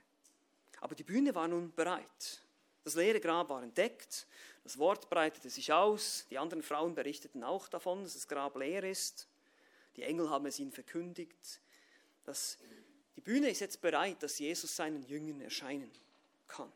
[0.81, 2.43] Aber die Bühne war nun bereit.
[2.85, 4.27] Das leere Grab war entdeckt,
[4.63, 8.85] das Wort breitete sich aus, die anderen Frauen berichteten auch davon, dass das Grab leer
[8.85, 9.29] ist.
[9.97, 11.61] Die Engel haben es ihnen verkündigt.
[12.25, 12.59] Dass
[13.17, 15.91] die Bühne ist jetzt bereit, dass Jesus seinen Jüngern erscheinen
[16.47, 16.71] kann.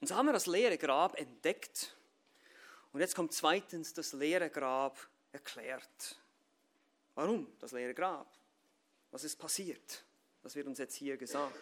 [0.00, 1.96] Und so haben wir das leere Grab entdeckt.
[2.92, 4.98] Und jetzt kommt zweitens das leere Grab
[5.32, 6.16] erklärt.
[7.14, 8.30] Warum das leere Grab?
[9.10, 10.04] Was ist passiert?
[10.42, 11.58] Das wird uns jetzt hier gesagt.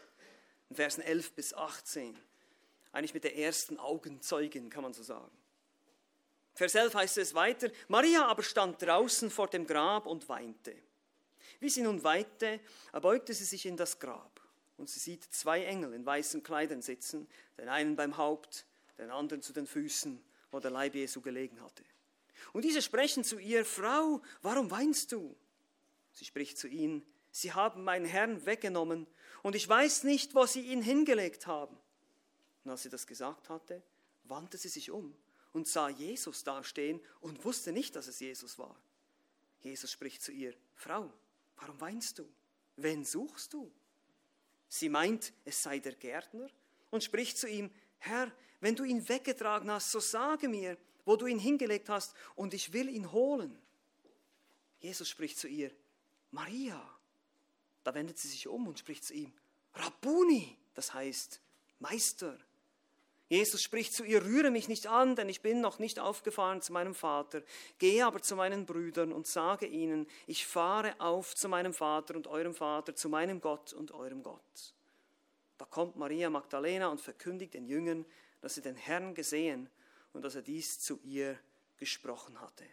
[0.68, 2.16] In Versen 11 bis 18.
[2.92, 5.37] Eigentlich mit der ersten Augenzeugin, kann man so sagen.
[6.54, 10.74] Vers 11 heißt es weiter, Maria aber stand draußen vor dem Grab und weinte.
[11.61, 12.61] Wie sie nun weinte,
[12.92, 14.40] erbeugte sie sich in das Grab
[14.78, 17.28] und sie sieht zwei Engel in weißen Kleidern sitzen,
[17.59, 18.66] den einen beim Haupt,
[18.98, 21.85] den anderen zu den Füßen, wo der Leib Jesu gelegen hatte.
[22.52, 25.37] Und diese sprechen zu ihr, Frau, warum weinst du?
[26.12, 27.04] Sie spricht zu ihnen,
[27.37, 29.07] Sie haben meinen Herrn weggenommen
[29.42, 31.77] und ich weiß nicht, wo Sie ihn hingelegt haben.
[32.64, 33.83] Und als sie das gesagt hatte,
[34.25, 35.14] wandte sie sich um
[35.53, 38.75] und sah Jesus dastehen und wusste nicht, dass es Jesus war.
[39.61, 41.12] Jesus spricht zu ihr, Frau,
[41.57, 42.27] warum weinst du?
[42.77, 43.70] Wen suchst du?
[44.70, 46.49] Sie meint, es sei der Gärtner
[46.88, 51.27] und spricht zu ihm, Herr, wenn du ihn weggetragen hast, so sage mir, wo du
[51.27, 53.61] ihn hingelegt hast, und ich will ihn holen.
[54.79, 55.70] Jesus spricht zu ihr,
[56.31, 56.95] Maria.
[57.87, 59.33] Da wendet sie sich um und spricht zu ihm,
[59.75, 61.40] Rabbuni, das heißt
[61.79, 62.37] Meister.
[63.29, 66.72] Jesus spricht zu ihr, rühre mich nicht an, denn ich bin noch nicht aufgefahren zu
[66.72, 67.44] meinem Vater.
[67.79, 72.27] Gehe aber zu meinen Brüdern und sage ihnen, ich fahre auf zu meinem Vater und
[72.27, 74.75] eurem Vater, zu meinem Gott und eurem Gott.
[75.57, 78.05] Da kommt Maria Magdalena und verkündigt den Jüngern,
[78.40, 79.70] dass sie den Herrn gesehen
[80.12, 81.38] und dass er dies zu ihr
[81.77, 82.64] gesprochen hatte.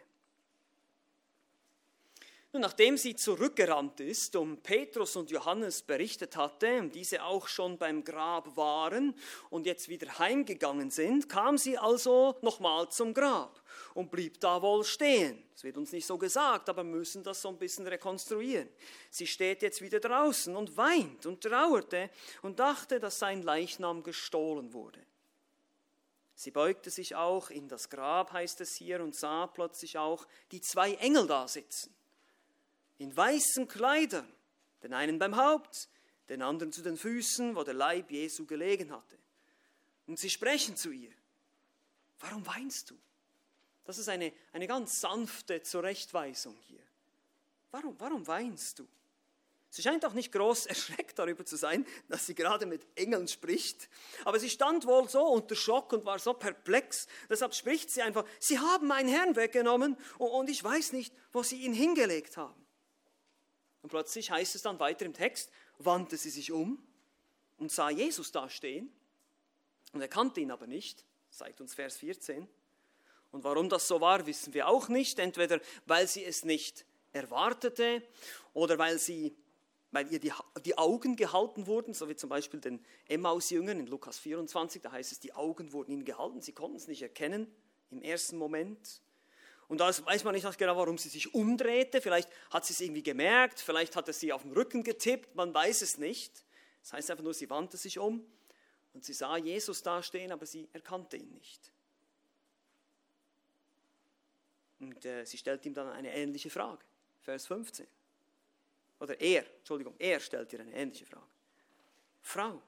[2.54, 8.04] Nun, nachdem sie zurückgerannt ist und Petrus und Johannes berichtet hatte, diese auch schon beim
[8.04, 9.12] Grab waren
[9.50, 13.60] und jetzt wieder heimgegangen sind, kam sie also nochmal zum Grab
[13.94, 15.42] und blieb da wohl stehen.
[15.52, 18.68] Das wird uns nicht so gesagt, aber müssen das so ein bisschen rekonstruieren.
[19.10, 22.08] Sie steht jetzt wieder draußen und weint und trauerte
[22.42, 25.00] und dachte, dass sein Leichnam gestohlen wurde.
[26.36, 30.60] Sie beugte sich auch in das Grab, heißt es hier, und sah plötzlich auch die
[30.60, 31.92] zwei Engel da sitzen
[32.98, 34.30] in weißen Kleidern,
[34.82, 35.88] den einen beim Haupt,
[36.28, 39.18] den anderen zu den Füßen, wo der Leib Jesu gelegen hatte.
[40.06, 41.12] Und sie sprechen zu ihr,
[42.20, 42.98] warum weinst du?
[43.84, 46.82] Das ist eine, eine ganz sanfte Zurechtweisung hier.
[47.70, 48.88] Warum, warum weinst du?
[49.68, 53.88] Sie scheint auch nicht groß erschreckt darüber zu sein, dass sie gerade mit Engeln spricht.
[54.24, 57.08] Aber sie stand wohl so unter Schock und war so perplex.
[57.28, 61.56] Deshalb spricht sie einfach, sie haben meinen Herrn weggenommen und ich weiß nicht, wo sie
[61.56, 62.63] ihn hingelegt haben.
[63.84, 66.82] Und plötzlich heißt es dann weiter im Text, wandte sie sich um
[67.58, 68.90] und sah Jesus da stehen
[69.92, 72.48] und er kannte ihn aber nicht, zeigt uns Vers 14.
[73.30, 75.18] Und warum das so war, wissen wir auch nicht.
[75.18, 78.02] Entweder weil sie es nicht erwartete
[78.54, 79.36] oder weil, sie,
[79.90, 80.32] weil ihr die,
[80.64, 85.12] die Augen gehalten wurden, so wie zum Beispiel den Emmaus-Jüngern in Lukas 24, da heißt
[85.12, 87.54] es, die Augen wurden ihnen gehalten, sie konnten es nicht erkennen
[87.90, 89.02] im ersten Moment.
[89.68, 92.00] Und da weiß man nicht genau, warum sie sich umdrehte.
[92.00, 95.54] Vielleicht hat sie es irgendwie gemerkt, vielleicht hat er sie auf den Rücken getippt, man
[95.54, 96.44] weiß es nicht.
[96.82, 98.26] Das heißt einfach nur, sie wandte sich um
[98.92, 101.72] und sie sah Jesus dastehen, aber sie erkannte ihn nicht.
[104.80, 106.84] Und äh, sie stellt ihm dann eine ähnliche Frage,
[107.22, 107.86] Vers 15.
[109.00, 111.26] Oder er, Entschuldigung, er stellt ihr eine ähnliche Frage.
[112.20, 112.62] Frau, und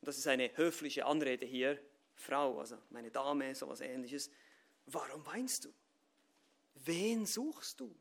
[0.00, 1.78] das ist eine höfliche Anrede hier,
[2.14, 4.30] Frau, also meine Dame, sowas ähnliches,
[4.86, 5.72] warum weinst du?
[6.84, 7.94] Wen suchst du?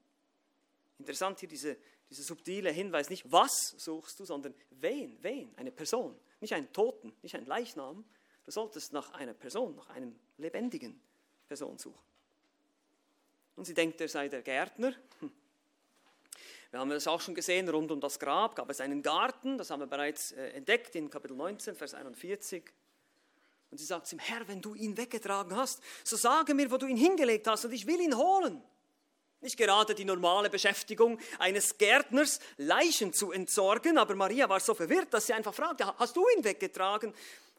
[0.98, 1.78] Interessant hier diese,
[2.10, 7.14] dieser subtile Hinweis, nicht was suchst du, sondern wen, wen, eine Person, nicht einen Toten,
[7.22, 8.06] nicht einen Leichnam.
[8.44, 11.00] Du solltest nach einer Person, nach einem lebendigen
[11.48, 12.04] Person suchen.
[13.56, 14.96] Und sie denkt, er sei der Gärtner.
[15.20, 15.32] Hm.
[16.72, 19.70] Wir haben das auch schon gesehen, rund um das Grab gab es einen Garten, das
[19.70, 22.64] haben wir bereits äh, entdeckt in Kapitel 19, Vers 41.
[23.72, 26.88] Und sie sagt ihm, Herr, wenn du ihn weggetragen hast, so sage mir, wo du
[26.88, 28.62] ihn hingelegt hast und ich will ihn holen.
[29.40, 35.14] Nicht gerade die normale Beschäftigung eines Gärtners, Leichen zu entsorgen, aber Maria war so verwirrt,
[35.14, 37.14] dass sie einfach fragte, hast du ihn weggetragen?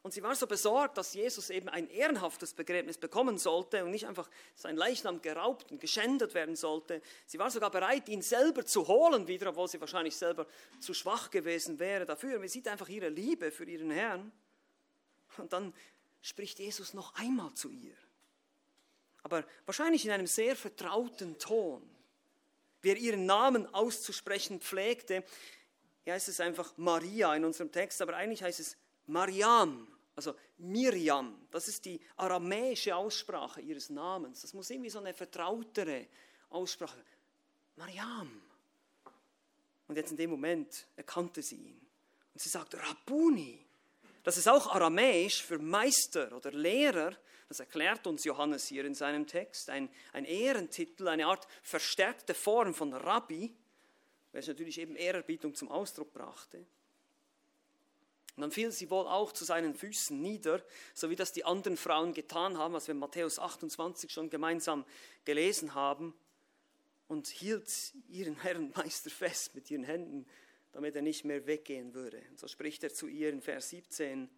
[0.04, 4.06] Und sie war so besorgt, dass Jesus eben ein ehrenhaftes Begräbnis bekommen sollte und nicht
[4.06, 7.00] einfach sein Leichnam geraubt und geschändet werden sollte.
[7.26, 10.46] Sie war sogar bereit, ihn selber zu holen wieder, obwohl sie wahrscheinlich selber
[10.80, 12.40] zu schwach gewesen wäre dafür.
[12.40, 14.32] Man sieht einfach ihre Liebe für ihren Herrn.
[15.38, 15.72] Und dann
[16.22, 17.96] spricht Jesus noch einmal zu ihr.
[19.24, 21.88] aber wahrscheinlich in einem sehr vertrauten Ton.
[22.80, 25.24] Wer ihren Namen auszusprechen pflegte,
[26.02, 31.46] hier heißt es einfach Maria in unserem Text, aber eigentlich heißt es Mariam, also Miriam.
[31.50, 34.42] Das ist die aramäische Aussprache ihres Namens.
[34.42, 36.08] Das muss irgendwie so eine vertrautere
[36.50, 37.04] Aussprache.
[37.76, 38.42] Mariam.
[39.86, 41.86] Und jetzt in dem Moment erkannte sie ihn.
[42.34, 43.64] Und sie sagt, Rabuni.
[44.22, 47.16] Das ist auch aramäisch für Meister oder Lehrer.
[47.48, 49.68] Das erklärt uns Johannes hier in seinem Text.
[49.68, 53.54] Ein, ein Ehrentitel, eine Art verstärkte Form von Rabbi,
[54.30, 56.64] welches natürlich eben Ehrerbietung zum Ausdruck brachte.
[58.36, 61.76] Und dann fiel sie wohl auch zu seinen Füßen nieder, so wie das die anderen
[61.76, 64.86] Frauen getan haben, was wir in Matthäus 28 schon gemeinsam
[65.24, 66.14] gelesen haben,
[67.08, 67.70] und hielt
[68.08, 70.26] ihren Herrn Meister fest mit ihren Händen
[70.72, 72.22] damit er nicht mehr weggehen würde.
[72.30, 74.28] Und so spricht er zu ihr in Vers 17,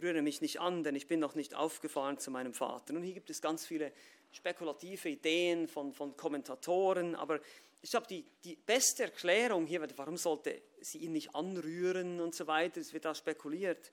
[0.00, 2.94] rühre mich nicht an, denn ich bin noch nicht aufgefahren zu meinem Vater.
[2.94, 3.92] Und hier gibt es ganz viele
[4.30, 7.40] spekulative Ideen von, von Kommentatoren, aber
[7.82, 12.46] ich glaube, die, die beste Erklärung hier, warum sollte sie ihn nicht anrühren und so
[12.46, 13.92] weiter, es wird da spekuliert.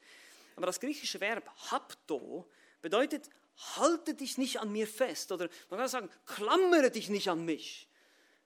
[0.56, 2.48] Aber das griechische Verb hapto
[2.82, 3.30] bedeutet,
[3.78, 5.32] halte dich nicht an mir fest.
[5.32, 7.89] Oder man kann sagen, klammere dich nicht an mich.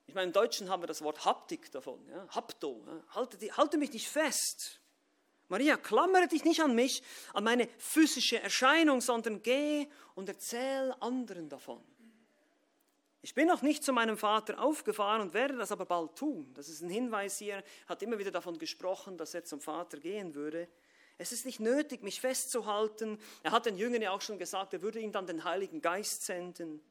[0.06, 2.26] Ich meine, im Deutschen haben wir das Wort Haptik davon, ja?
[2.28, 2.84] Hapto.
[2.86, 3.14] Ja?
[3.14, 4.80] Halte, halte mich nicht fest.
[5.48, 11.48] Maria, klammere dich nicht an mich, an meine physische Erscheinung, sondern geh und erzähl anderen
[11.48, 11.82] davon.
[13.20, 16.52] Ich bin noch nicht zu meinem Vater aufgefahren und werde das aber bald tun.
[16.54, 20.34] Das ist ein Hinweis hier, hat immer wieder davon gesprochen, dass er zum Vater gehen
[20.34, 20.68] würde.
[21.16, 23.18] Es ist nicht nötig, mich festzuhalten.
[23.42, 26.24] Er hat den Jüngern ja auch schon gesagt, er würde ihnen dann den Heiligen Geist
[26.24, 26.82] senden.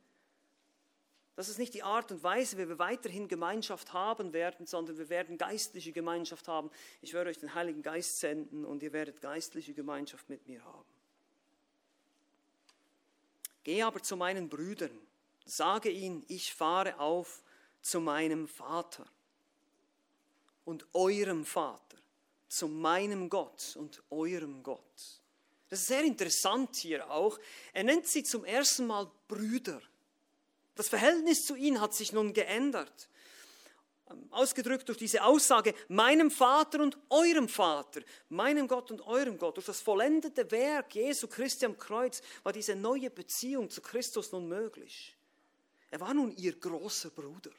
[1.36, 5.10] Das ist nicht die Art und Weise, wie wir weiterhin Gemeinschaft haben werden, sondern wir
[5.10, 6.70] werden geistliche Gemeinschaft haben.
[7.02, 10.86] Ich werde euch den Heiligen Geist senden und ihr werdet geistliche Gemeinschaft mit mir haben.
[13.64, 14.92] Geh aber zu meinen Brüdern,
[15.46, 17.42] sage ihnen, ich fahre auf
[17.82, 19.08] zu meinem Vater
[20.66, 21.98] und eurem Vater,
[22.48, 25.22] zu meinem Gott und eurem Gott.
[25.70, 27.40] Das ist sehr interessant hier auch.
[27.74, 29.82] Er nennt sie zum ersten Mal Brüder.
[30.76, 33.10] Das Verhältnis zu ihnen hat sich nun geändert.
[34.10, 39.58] Ähm, ausgedrückt durch diese Aussage, meinem Vater und eurem Vater, meinem Gott und eurem Gott.
[39.58, 44.48] Durch das vollendete Werk Jesu Christi am Kreuz war diese neue Beziehung zu Christus nun
[44.48, 45.16] möglich.
[45.92, 47.52] Er war nun ihr großer Bruder.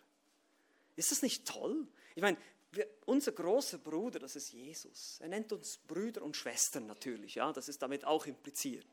[0.96, 1.86] Ist das nicht toll?
[2.14, 2.36] Ich meine,
[2.72, 5.18] wir, unser großer Bruder, das ist Jesus.
[5.20, 8.86] Er nennt uns Brüder und Schwestern natürlich, ja, das ist damit auch impliziert.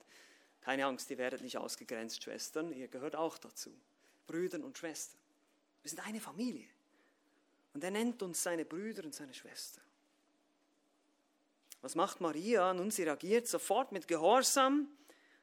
[0.61, 3.73] Keine Angst, ihr werdet nicht ausgegrenzt, Schwestern, ihr gehört auch dazu.
[4.27, 5.19] Brüdern und Schwestern.
[5.81, 6.67] Wir sind eine Familie.
[7.73, 9.83] Und er nennt uns seine Brüder und seine Schwestern.
[11.81, 12.73] Was macht Maria?
[12.73, 14.87] Nun, sie reagiert sofort mit Gehorsam.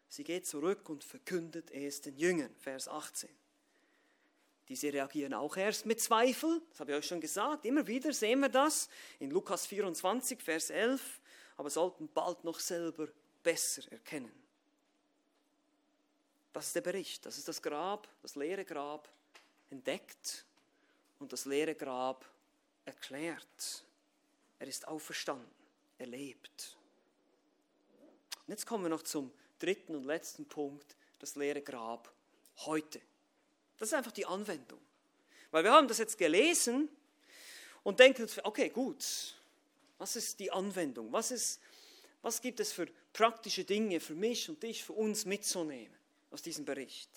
[0.08, 2.54] Sie geht zurück und verkündet es den Jüngern.
[2.56, 3.28] Vers 18.
[4.68, 6.60] Diese reagieren auch erst mit Zweifel.
[6.70, 7.64] Das habe ich euch schon gesagt.
[7.64, 8.88] Immer wieder sehen wir das
[9.18, 11.20] in Lukas 24, Vers 11.
[11.56, 13.08] Aber sollten bald noch selber
[13.42, 14.47] besser erkennen.
[16.58, 19.08] Das ist der Bericht, das ist das Grab, das leere Grab
[19.70, 20.44] entdeckt
[21.20, 22.28] und das leere Grab
[22.84, 23.84] erklärt.
[24.58, 25.48] Er ist auferstanden,
[25.98, 26.76] er lebt.
[28.44, 32.12] Und jetzt kommen wir noch zum dritten und letzten Punkt, das leere Grab
[32.56, 33.00] heute.
[33.78, 34.80] Das ist einfach die Anwendung.
[35.52, 36.88] Weil wir haben das jetzt gelesen
[37.84, 39.36] und denken, okay, gut,
[39.96, 41.12] was ist die Anwendung?
[41.12, 41.60] Was, ist,
[42.20, 45.97] was gibt es für praktische Dinge für mich und dich, für uns mitzunehmen?
[46.30, 47.10] Aus diesem Bericht.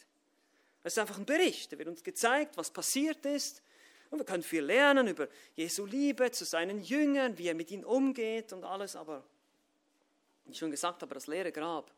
[0.84, 3.62] Es ist einfach ein Bericht, der wird uns gezeigt, was passiert ist.
[4.10, 7.86] Und wir können viel lernen über Jesu Liebe zu seinen Jüngern, wie er mit ihnen
[7.86, 8.96] umgeht und alles.
[8.96, 9.24] Aber,
[10.46, 11.94] wie ich schon gesagt habe, das leere Grab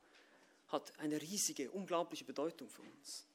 [0.67, 3.26] hat eine riesige, unglaubliche Bedeutung für uns.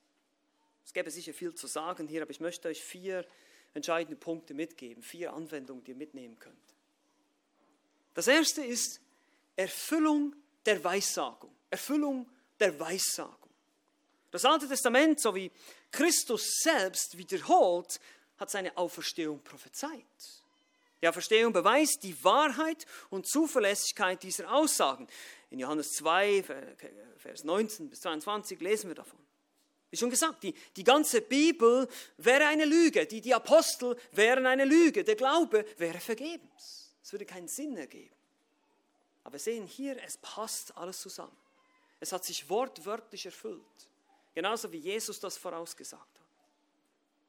[0.84, 3.26] Es gäbe sicher viel zu sagen hier, aber ich möchte euch vier
[3.74, 6.56] entscheidende Punkte mitgeben, vier Anwendungen, die ihr mitnehmen könnt.
[8.14, 9.00] Das erste ist
[9.54, 11.54] Erfüllung der Weissagung.
[11.70, 13.37] Erfüllung der Weissagung.
[14.30, 15.50] Das Alte Testament, so wie
[15.90, 18.00] Christus selbst wiederholt,
[18.38, 20.04] hat seine Auferstehung prophezeit.
[21.00, 25.06] Die Auferstehung beweist die Wahrheit und Zuverlässigkeit dieser Aussagen.
[25.50, 26.44] In Johannes 2,
[27.18, 29.18] Vers 19 bis 22 lesen wir davon.
[29.90, 34.64] Wie schon gesagt, die, die ganze Bibel wäre eine Lüge, die, die Apostel wären eine
[34.64, 36.92] Lüge, der Glaube wäre vergebens.
[37.02, 38.14] Es würde keinen Sinn ergeben.
[39.24, 41.36] Aber wir sehen hier, es passt alles zusammen.
[42.00, 43.62] Es hat sich wortwörtlich erfüllt.
[44.38, 46.26] Genauso wie Jesus das vorausgesagt hat.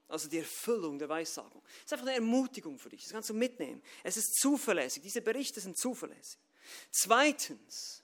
[0.09, 1.59] Also die Erfüllung der Weissagung.
[1.63, 3.01] Das ist einfach eine Ermutigung für dich.
[3.01, 3.81] Das kannst du mitnehmen.
[4.03, 5.01] Es ist zuverlässig.
[5.01, 6.37] Diese Berichte sind zuverlässig.
[6.91, 8.03] Zweitens,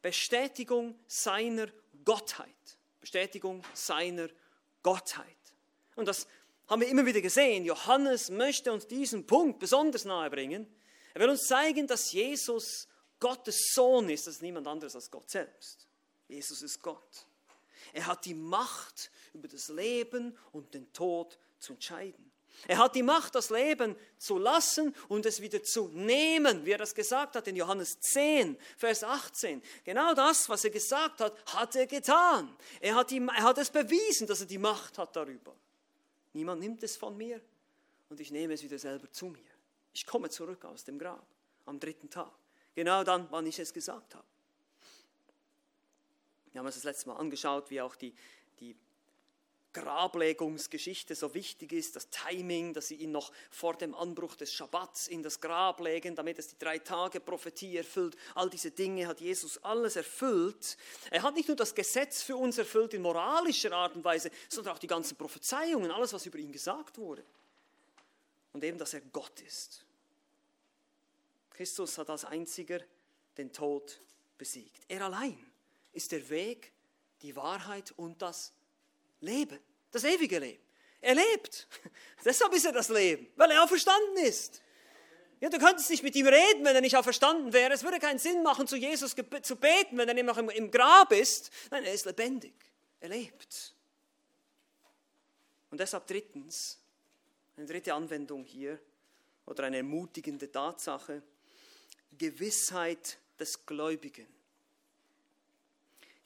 [0.00, 1.66] Bestätigung seiner
[2.04, 2.78] Gottheit.
[3.00, 4.28] Bestätigung seiner
[4.80, 5.26] Gottheit.
[5.96, 6.28] Und das
[6.68, 7.64] haben wir immer wieder gesehen.
[7.64, 10.72] Johannes möchte uns diesen Punkt besonders nahe bringen.
[11.14, 12.86] Er will uns zeigen, dass Jesus
[13.18, 15.88] Gottes Sohn ist, das ist niemand anderes als Gott selbst.
[16.28, 17.26] Jesus ist Gott.
[17.92, 22.32] Er hat die Macht über das Leben und den Tod zu entscheiden.
[22.66, 26.78] Er hat die Macht, das Leben zu lassen und es wieder zu nehmen, wie er
[26.78, 29.62] das gesagt hat in Johannes 10, Vers 18.
[29.84, 32.56] Genau das, was er gesagt hat, hat er getan.
[32.80, 35.54] Er hat, die, er hat es bewiesen, dass er die Macht hat darüber.
[36.32, 37.40] Niemand nimmt es von mir
[38.08, 39.44] und ich nehme es wieder selber zu mir.
[39.92, 41.26] Ich komme zurück aus dem Grab
[41.66, 42.32] am dritten Tag.
[42.74, 44.24] Genau dann, wann ich es gesagt habe.
[46.56, 48.14] Wir haben uns das letzte Mal angeschaut, wie auch die,
[48.60, 48.74] die
[49.74, 55.06] Grablegungsgeschichte so wichtig ist, das Timing, dass sie ihn noch vor dem Anbruch des Schabbats
[55.06, 58.16] in das Grab legen, damit es die drei Tage Prophetie erfüllt.
[58.34, 60.78] All diese Dinge hat Jesus alles erfüllt.
[61.10, 64.76] Er hat nicht nur das Gesetz für uns erfüllt in moralischer Art und Weise, sondern
[64.76, 67.22] auch die ganzen Prophezeiungen, alles, was über ihn gesagt wurde.
[68.54, 69.84] Und eben, dass er Gott ist.
[71.50, 72.80] Christus hat als einziger
[73.36, 74.00] den Tod
[74.38, 74.84] besiegt.
[74.88, 75.38] Er allein
[75.96, 76.72] ist der Weg,
[77.22, 78.52] die Wahrheit und das
[79.20, 79.58] Leben,
[79.90, 80.62] das ewige Leben.
[81.00, 81.68] Er lebt.
[82.24, 84.62] Deshalb ist er das Leben, weil er auferstanden ist.
[85.40, 87.72] Ja, du könntest nicht mit ihm reden, wenn er nicht auferstanden wäre.
[87.72, 91.50] Es würde keinen Sinn machen, zu Jesus zu beten, wenn er noch im Grab ist.
[91.70, 92.54] Nein, er ist lebendig.
[93.00, 93.74] Er lebt.
[95.70, 96.78] Und deshalb drittens,
[97.56, 98.78] eine dritte Anwendung hier
[99.44, 101.22] oder eine ermutigende Tatsache,
[102.16, 104.35] Gewissheit des Gläubigen.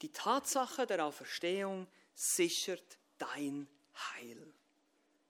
[0.01, 3.67] Die Tatsache der Auferstehung sichert dein
[4.15, 4.53] Heil.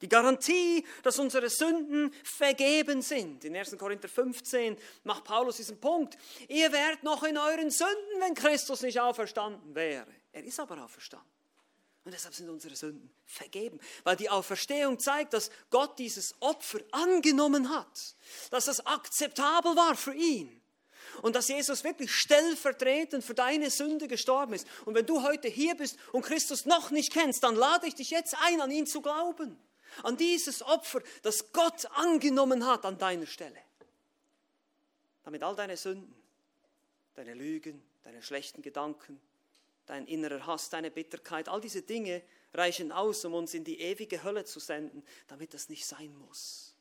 [0.01, 3.45] Die Garantie, dass unsere Sünden vergeben sind.
[3.45, 3.77] In 1.
[3.77, 6.17] Korinther 15 macht Paulus diesen Punkt.
[6.47, 10.07] Ihr wärt noch in euren Sünden, wenn Christus nicht auferstanden wäre.
[10.31, 11.29] Er ist aber auferstanden.
[12.03, 13.79] Und deshalb sind unsere Sünden vergeben.
[14.03, 18.15] Weil die Auferstehung zeigt, dass Gott dieses Opfer angenommen hat.
[18.49, 20.60] Dass das akzeptabel war für ihn
[21.21, 24.67] und dass Jesus wirklich stellvertretend für deine Sünde gestorben ist.
[24.85, 28.09] Und wenn du heute hier bist und Christus noch nicht kennst, dann lade ich dich
[28.09, 29.57] jetzt ein, an ihn zu glauben.
[30.03, 33.57] An dieses Opfer, das Gott angenommen hat an deiner Stelle.
[35.23, 36.15] Damit all deine Sünden,
[37.15, 39.19] deine Lügen, deine schlechten Gedanken,
[39.85, 44.23] dein innerer Hass, deine Bitterkeit, all diese Dinge reichen aus, um uns in die ewige
[44.23, 46.75] Hölle zu senden, damit das nicht sein muss.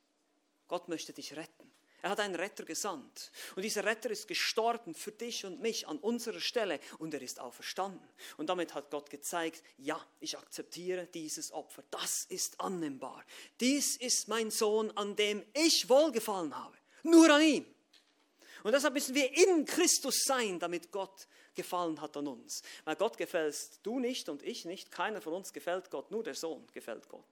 [0.68, 1.70] Gott möchte dich retten.
[2.02, 3.30] Er hat einen Retter gesandt.
[3.56, 7.40] Und dieser Retter ist gestorben für dich und mich an unserer Stelle und er ist
[7.40, 8.08] auferstanden.
[8.38, 11.84] Und damit hat Gott gezeigt, ja, ich akzeptiere dieses Opfer.
[11.90, 13.24] Das ist annehmbar.
[13.60, 16.76] Dies ist mein Sohn, an dem ich wohlgefallen habe.
[17.02, 17.66] Nur an ihm.
[18.62, 22.62] Und deshalb müssen wir in Christus sein, damit Gott gefallen hat an uns.
[22.84, 24.90] Weil Gott gefällst du nicht und ich nicht.
[24.90, 27.24] Keiner von uns gefällt Gott, nur der Sohn gefällt Gott.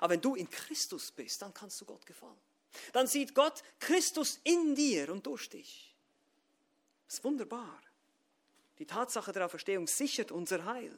[0.00, 2.38] Aber wenn du in Christus bist, dann kannst du Gott gefallen
[2.92, 5.94] dann sieht Gott Christus in dir und durch dich.
[7.06, 7.80] Das ist wunderbar.
[8.78, 10.92] Die Tatsache der Auferstehung sichert unser Heil.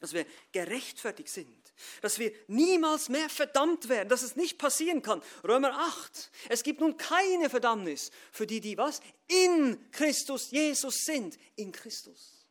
[0.00, 1.72] Dass wir gerechtfertigt sind.
[2.02, 4.08] Dass wir niemals mehr verdammt werden.
[4.08, 5.22] Dass es nicht passieren kann.
[5.42, 6.30] Römer 8.
[6.48, 9.00] Es gibt nun keine Verdammnis für die, die was?
[9.28, 11.38] In Christus Jesus sind.
[11.56, 12.46] In Christus.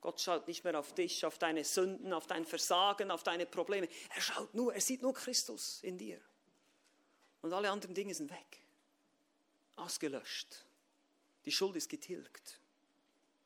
[0.00, 3.88] Gott schaut nicht mehr auf dich, auf deine Sünden, auf dein Versagen, auf deine Probleme.
[4.14, 6.20] Er schaut nur, er sieht nur Christus in dir.
[7.42, 8.60] Und alle anderen Dinge sind weg.
[9.76, 10.64] Ausgelöscht.
[11.44, 12.60] Die Schuld ist getilgt,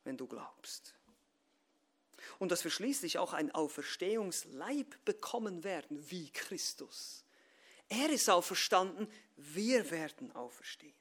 [0.03, 0.93] wenn du glaubst.
[2.39, 7.23] Und dass wir schließlich auch ein Auferstehungsleib bekommen werden wie Christus.
[7.89, 10.93] Er ist auferstanden, wir werden auferstehen.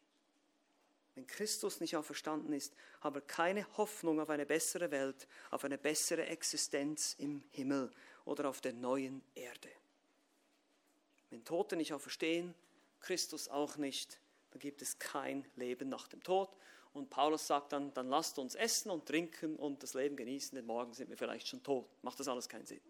[1.14, 5.78] Wenn Christus nicht auferstanden ist, haben wir keine Hoffnung auf eine bessere Welt, auf eine
[5.78, 7.90] bessere Existenz im Himmel
[8.26, 9.70] oder auf der neuen Erde.
[11.30, 12.54] Wenn Tote nicht auferstehen,
[13.00, 14.18] Christus auch nicht,
[14.50, 16.50] dann gibt es kein Leben nach dem Tod.
[16.92, 20.64] Und Paulus sagt dann, dann lasst uns essen und trinken und das Leben genießen, denn
[20.64, 21.86] morgen sind wir vielleicht schon tot.
[22.02, 22.80] Macht das alles keinen Sinn.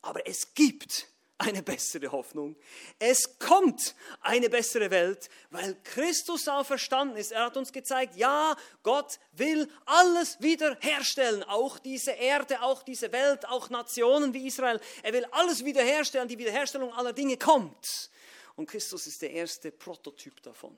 [0.00, 1.06] Aber es gibt
[1.38, 2.56] eine bessere Hoffnung.
[2.98, 7.32] Es kommt eine bessere Welt, weil Christus auferstanden ist.
[7.32, 11.42] Er hat uns gezeigt, ja, Gott will alles wiederherstellen.
[11.44, 14.80] Auch diese Erde, auch diese Welt, auch Nationen wie Israel.
[15.02, 16.28] Er will alles wiederherstellen.
[16.28, 18.10] Die Wiederherstellung aller Dinge kommt.
[18.56, 20.76] Und Christus ist der erste Prototyp davon.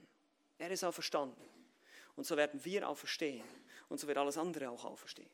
[0.59, 1.45] Er ist auferstanden.
[2.17, 3.45] Und so werden wir auferstehen.
[3.89, 5.31] Und so wird alles andere auch auferstehen.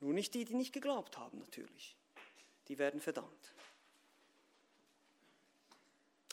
[0.00, 1.96] Nur nicht die, die nicht geglaubt haben, natürlich.
[2.68, 3.52] Die werden verdammt.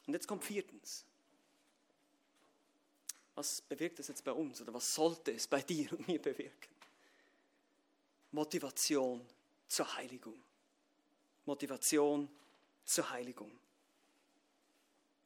[0.05, 1.03] Und jetzt kommt viertens.
[3.33, 6.73] Was bewirkt es jetzt bei uns oder was sollte es bei dir und mir bewirken?
[8.31, 9.25] Motivation
[9.67, 10.41] zur Heiligung.
[11.45, 12.29] Motivation
[12.85, 13.51] zur Heiligung.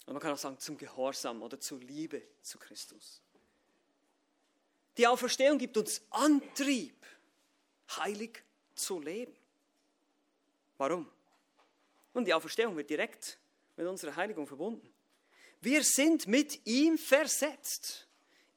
[0.10, 3.22] Und man kann auch sagen zum Gehorsam oder zur Liebe zu Christus.
[4.98, 6.96] Die Auferstehung gibt uns Antrieb,
[7.96, 8.44] heilig
[8.74, 9.36] zu leben.
[10.80, 11.08] Warum?
[12.14, 13.38] Und die Auferstehung wird direkt
[13.78, 14.92] mit unserer Heiligung verbunden.
[15.62, 18.08] Wir sind mit ihm versetzt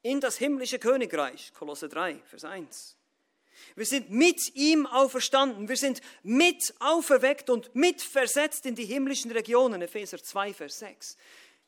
[0.00, 1.52] in das himmlische Königreich.
[1.52, 2.96] Kolosse 3, Vers 1.
[3.74, 5.68] Wir sind mit ihm auferstanden.
[5.68, 9.82] Wir sind mit auferweckt und mit versetzt in die himmlischen Regionen.
[9.82, 11.16] Epheser 2, Vers 6.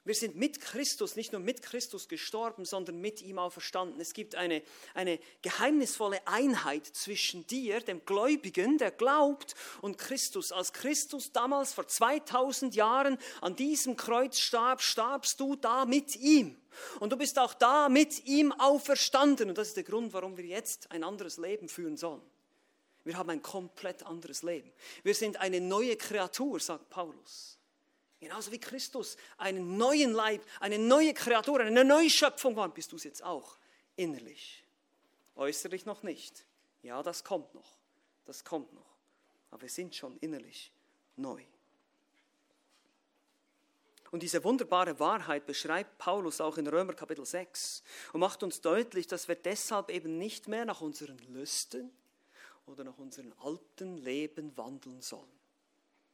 [0.07, 3.98] Wir sind mit Christus, nicht nur mit Christus gestorben, sondern mit ihm auferstanden.
[4.02, 10.52] Es gibt eine, eine geheimnisvolle Einheit zwischen dir, dem Gläubigen, der glaubt, und Christus.
[10.52, 16.55] Als Christus damals vor 2000 Jahren an diesem Kreuz starb, starbst du da mit ihm.
[17.00, 19.48] Und du bist auch da mit ihm auferstanden.
[19.48, 22.20] Und das ist der Grund, warum wir jetzt ein anderes Leben führen sollen.
[23.05, 24.70] Wir haben ein komplett anderes Leben.
[25.02, 27.53] Wir sind eine neue Kreatur, sagt Paulus.
[28.24, 32.96] Genauso wie Christus einen neuen Leib, eine neue Kreatur, eine neue Schöpfung war, bist du
[32.96, 33.58] es jetzt auch
[33.96, 34.64] innerlich.
[35.36, 36.46] Äußerlich noch nicht.
[36.82, 37.76] Ja, das kommt noch.
[38.24, 38.96] Das kommt noch.
[39.50, 40.72] Aber wir sind schon innerlich
[41.16, 41.42] neu.
[44.10, 47.82] Und diese wunderbare Wahrheit beschreibt Paulus auch in Römer Kapitel 6
[48.14, 51.92] und macht uns deutlich, dass wir deshalb eben nicht mehr nach unseren Lüsten
[52.64, 55.34] oder nach unserem alten Leben wandeln sollen.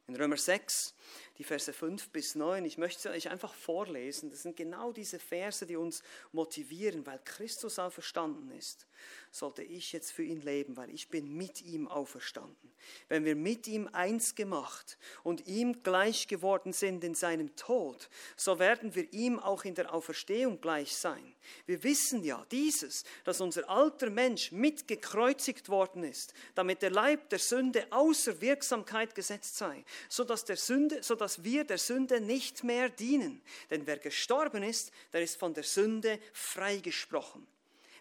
[0.07, 0.93] In Römer 6,
[1.41, 4.29] die Verse 5 bis 9, ich möchte euch einfach vorlesen.
[4.29, 8.85] Das sind genau diese Verse, die uns motivieren, weil Christus auferstanden ist
[9.31, 12.71] sollte ich jetzt für ihn leben, weil ich bin mit ihm auferstanden.
[13.07, 18.59] Wenn wir mit ihm eins gemacht und ihm gleich geworden sind in seinem Tod, so
[18.59, 21.35] werden wir ihm auch in der Auferstehung gleich sein.
[21.65, 27.39] Wir wissen ja dieses, dass unser alter Mensch mitgekreuzigt worden ist, damit der Leib der
[27.39, 32.65] Sünde außer Wirksamkeit gesetzt sei, so dass, der Sünde, so dass wir der Sünde nicht
[32.65, 33.41] mehr dienen.
[33.69, 37.47] Denn wer gestorben ist, der ist von der Sünde freigesprochen.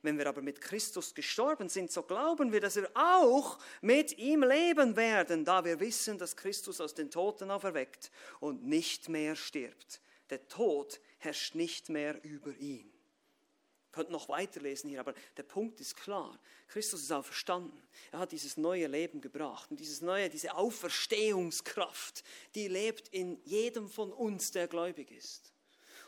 [0.03, 4.43] Wenn wir aber mit Christus gestorben sind, so glauben wir, dass wir auch mit ihm
[4.43, 8.11] leben werden, da wir wissen, dass Christus aus den Toten auferweckt
[8.41, 10.01] und nicht mehr stirbt.
[10.31, 12.91] Der Tod herrscht nicht mehr über ihn.
[13.91, 16.39] Ihr könnt noch weiterlesen hier, aber der Punkt ist klar.
[16.69, 17.83] Christus ist auferstanden.
[18.13, 19.69] Er hat dieses neue Leben gebracht.
[19.69, 22.23] Und dieses neue, diese Auferstehungskraft,
[22.55, 25.53] die lebt in jedem von uns, der gläubig ist.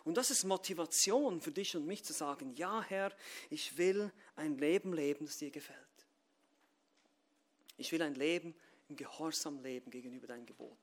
[0.05, 3.13] Und das ist Motivation für dich und mich zu sagen, ja Herr,
[3.51, 5.79] ich will ein Leben leben, das dir gefällt.
[7.77, 8.55] Ich will ein Leben
[8.89, 10.79] im Gehorsam leben gegenüber deinen Geboten,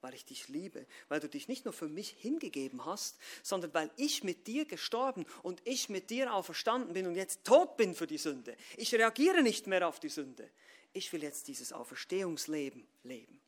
[0.00, 3.90] weil ich dich liebe, weil du dich nicht nur für mich hingegeben hast, sondern weil
[3.96, 8.06] ich mit dir gestorben und ich mit dir auferstanden bin und jetzt tot bin für
[8.06, 8.56] die Sünde.
[8.76, 10.50] Ich reagiere nicht mehr auf die Sünde.
[10.92, 13.40] Ich will jetzt dieses Auferstehungsleben leben.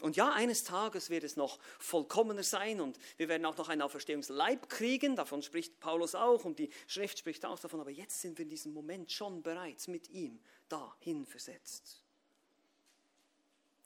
[0.00, 3.82] Und ja, eines Tages wird es noch vollkommener sein und wir werden auch noch einen
[3.82, 8.38] Auferstehungsleib kriegen, davon spricht Paulus auch und die Schrift spricht auch davon, aber jetzt sind
[8.38, 10.38] wir in diesem Moment schon bereits mit ihm
[10.68, 12.04] dahin versetzt.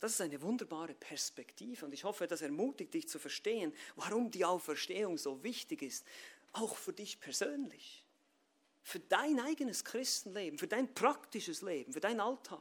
[0.02, 4.44] Das ist eine wunderbare Perspektive und ich hoffe, das ermutigt dich zu verstehen, warum die
[4.44, 6.04] Auferstehung so wichtig ist,
[6.50, 8.04] auch für dich persönlich,
[8.82, 12.58] für dein eigenes Christenleben, für dein praktisches Leben, für deinen Alltag.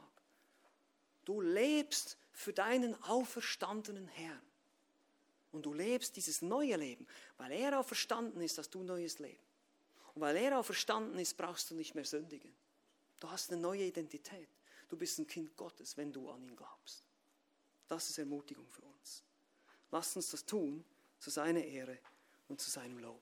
[1.24, 4.46] Du lebst für deinen auferstandenen Herrn.
[5.50, 9.42] Und du lebst dieses neue Leben, weil er auferstanden ist, hast du neues Leben.
[10.14, 12.54] Und weil er auferstanden ist, brauchst du nicht mehr sündigen.
[13.18, 14.48] Du hast eine neue Identität.
[14.88, 17.02] Du bist ein Kind Gottes, wenn du an ihn glaubst.
[17.92, 19.22] Das ist Ermutigung für uns.
[19.90, 20.82] Lasst uns das tun
[21.18, 21.98] zu seiner Ehre
[22.48, 23.20] und zu seinem Lob.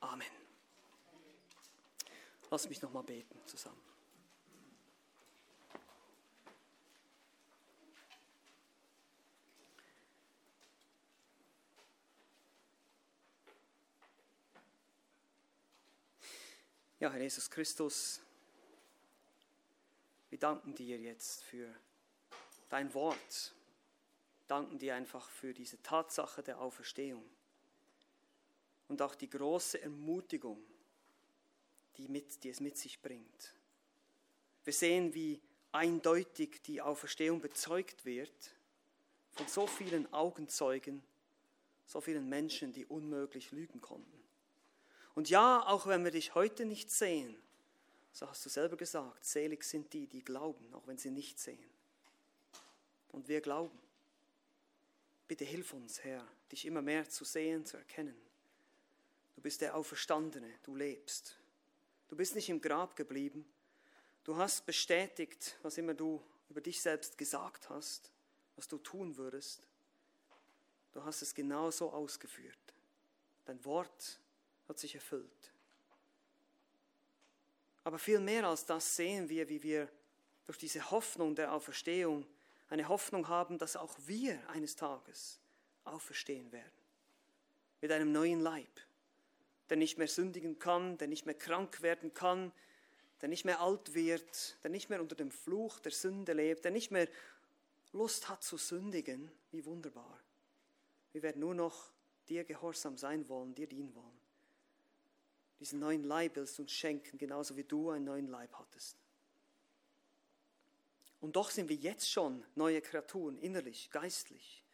[0.00, 0.28] Amen.
[2.50, 3.80] Lass mich nochmal beten zusammen.
[17.00, 18.20] Ja, Herr Jesus Christus,
[20.28, 21.74] wir danken dir jetzt für
[22.68, 23.54] dein Wort,
[24.48, 27.24] danken dir einfach für diese Tatsache der Auferstehung
[28.88, 30.60] und auch die große Ermutigung,
[31.96, 33.54] die, mit, die es mit sich bringt.
[34.64, 35.40] Wir sehen, wie
[35.72, 38.54] eindeutig die Auferstehung bezeugt wird
[39.30, 41.02] von so vielen Augenzeugen,
[41.86, 44.18] so vielen Menschen, die unmöglich lügen konnten.
[45.14, 47.36] Und ja, auch wenn wir dich heute nicht sehen,
[48.12, 51.70] so hast du selber gesagt, selig sind die, die glauben, auch wenn sie nicht sehen.
[53.10, 53.78] Und wir glauben.
[55.28, 58.16] Bitte hilf uns, Herr, dich immer mehr zu sehen, zu erkennen.
[59.36, 61.38] Du bist der Auferstandene, du lebst.
[62.08, 63.44] Du bist nicht im Grab geblieben,
[64.28, 68.12] Du hast bestätigt, was immer du über dich selbst gesagt hast,
[68.56, 69.66] was du tun würdest.
[70.92, 72.58] Du hast es genau so ausgeführt.
[73.46, 74.20] Dein Wort
[74.68, 75.54] hat sich erfüllt.
[77.84, 79.88] Aber viel mehr als das sehen wir, wie wir
[80.44, 82.26] durch diese Hoffnung der Auferstehung
[82.68, 85.40] eine Hoffnung haben, dass auch wir eines Tages
[85.84, 86.72] auferstehen werden.
[87.80, 88.80] Mit einem neuen Leib,
[89.70, 92.52] der nicht mehr sündigen kann, der nicht mehr krank werden kann,
[93.20, 96.70] der nicht mehr alt wird, der nicht mehr unter dem Fluch der Sünde lebt, der
[96.70, 97.08] nicht mehr
[97.92, 99.30] Lust hat zu sündigen.
[99.50, 100.20] Wie wunderbar.
[101.12, 101.90] Wir werden nur noch
[102.28, 104.18] dir gehorsam sein wollen, dir dienen wollen.
[105.58, 108.96] Diesen neuen Leib willst du uns schenken, genauso wie du einen neuen Leib hattest.
[111.20, 114.64] Und doch sind wir jetzt schon neue Kreaturen, innerlich, geistlich.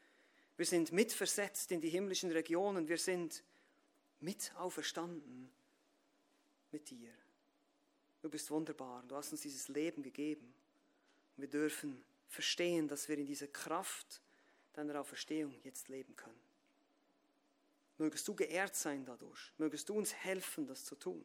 [0.56, 2.88] Wir sind mitversetzt in die himmlischen Regionen.
[2.88, 3.42] Wir sind
[4.20, 5.50] mit auferstanden
[6.70, 7.12] mit dir.
[8.20, 9.04] Du bist wunderbar.
[9.08, 10.54] Du hast uns dieses Leben gegeben.
[11.36, 14.22] Wir dürfen verstehen, dass wir in dieser Kraft
[14.72, 16.40] deiner Auferstehung jetzt leben können.
[17.98, 19.52] Mögest du geehrt sein dadurch.
[19.58, 21.24] Mögest du uns helfen, das zu tun.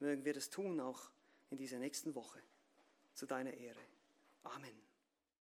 [0.00, 1.10] Mögen wir das tun auch
[1.50, 2.42] in dieser nächsten Woche
[3.14, 3.80] zu deiner Ehre.
[4.44, 4.91] Amen.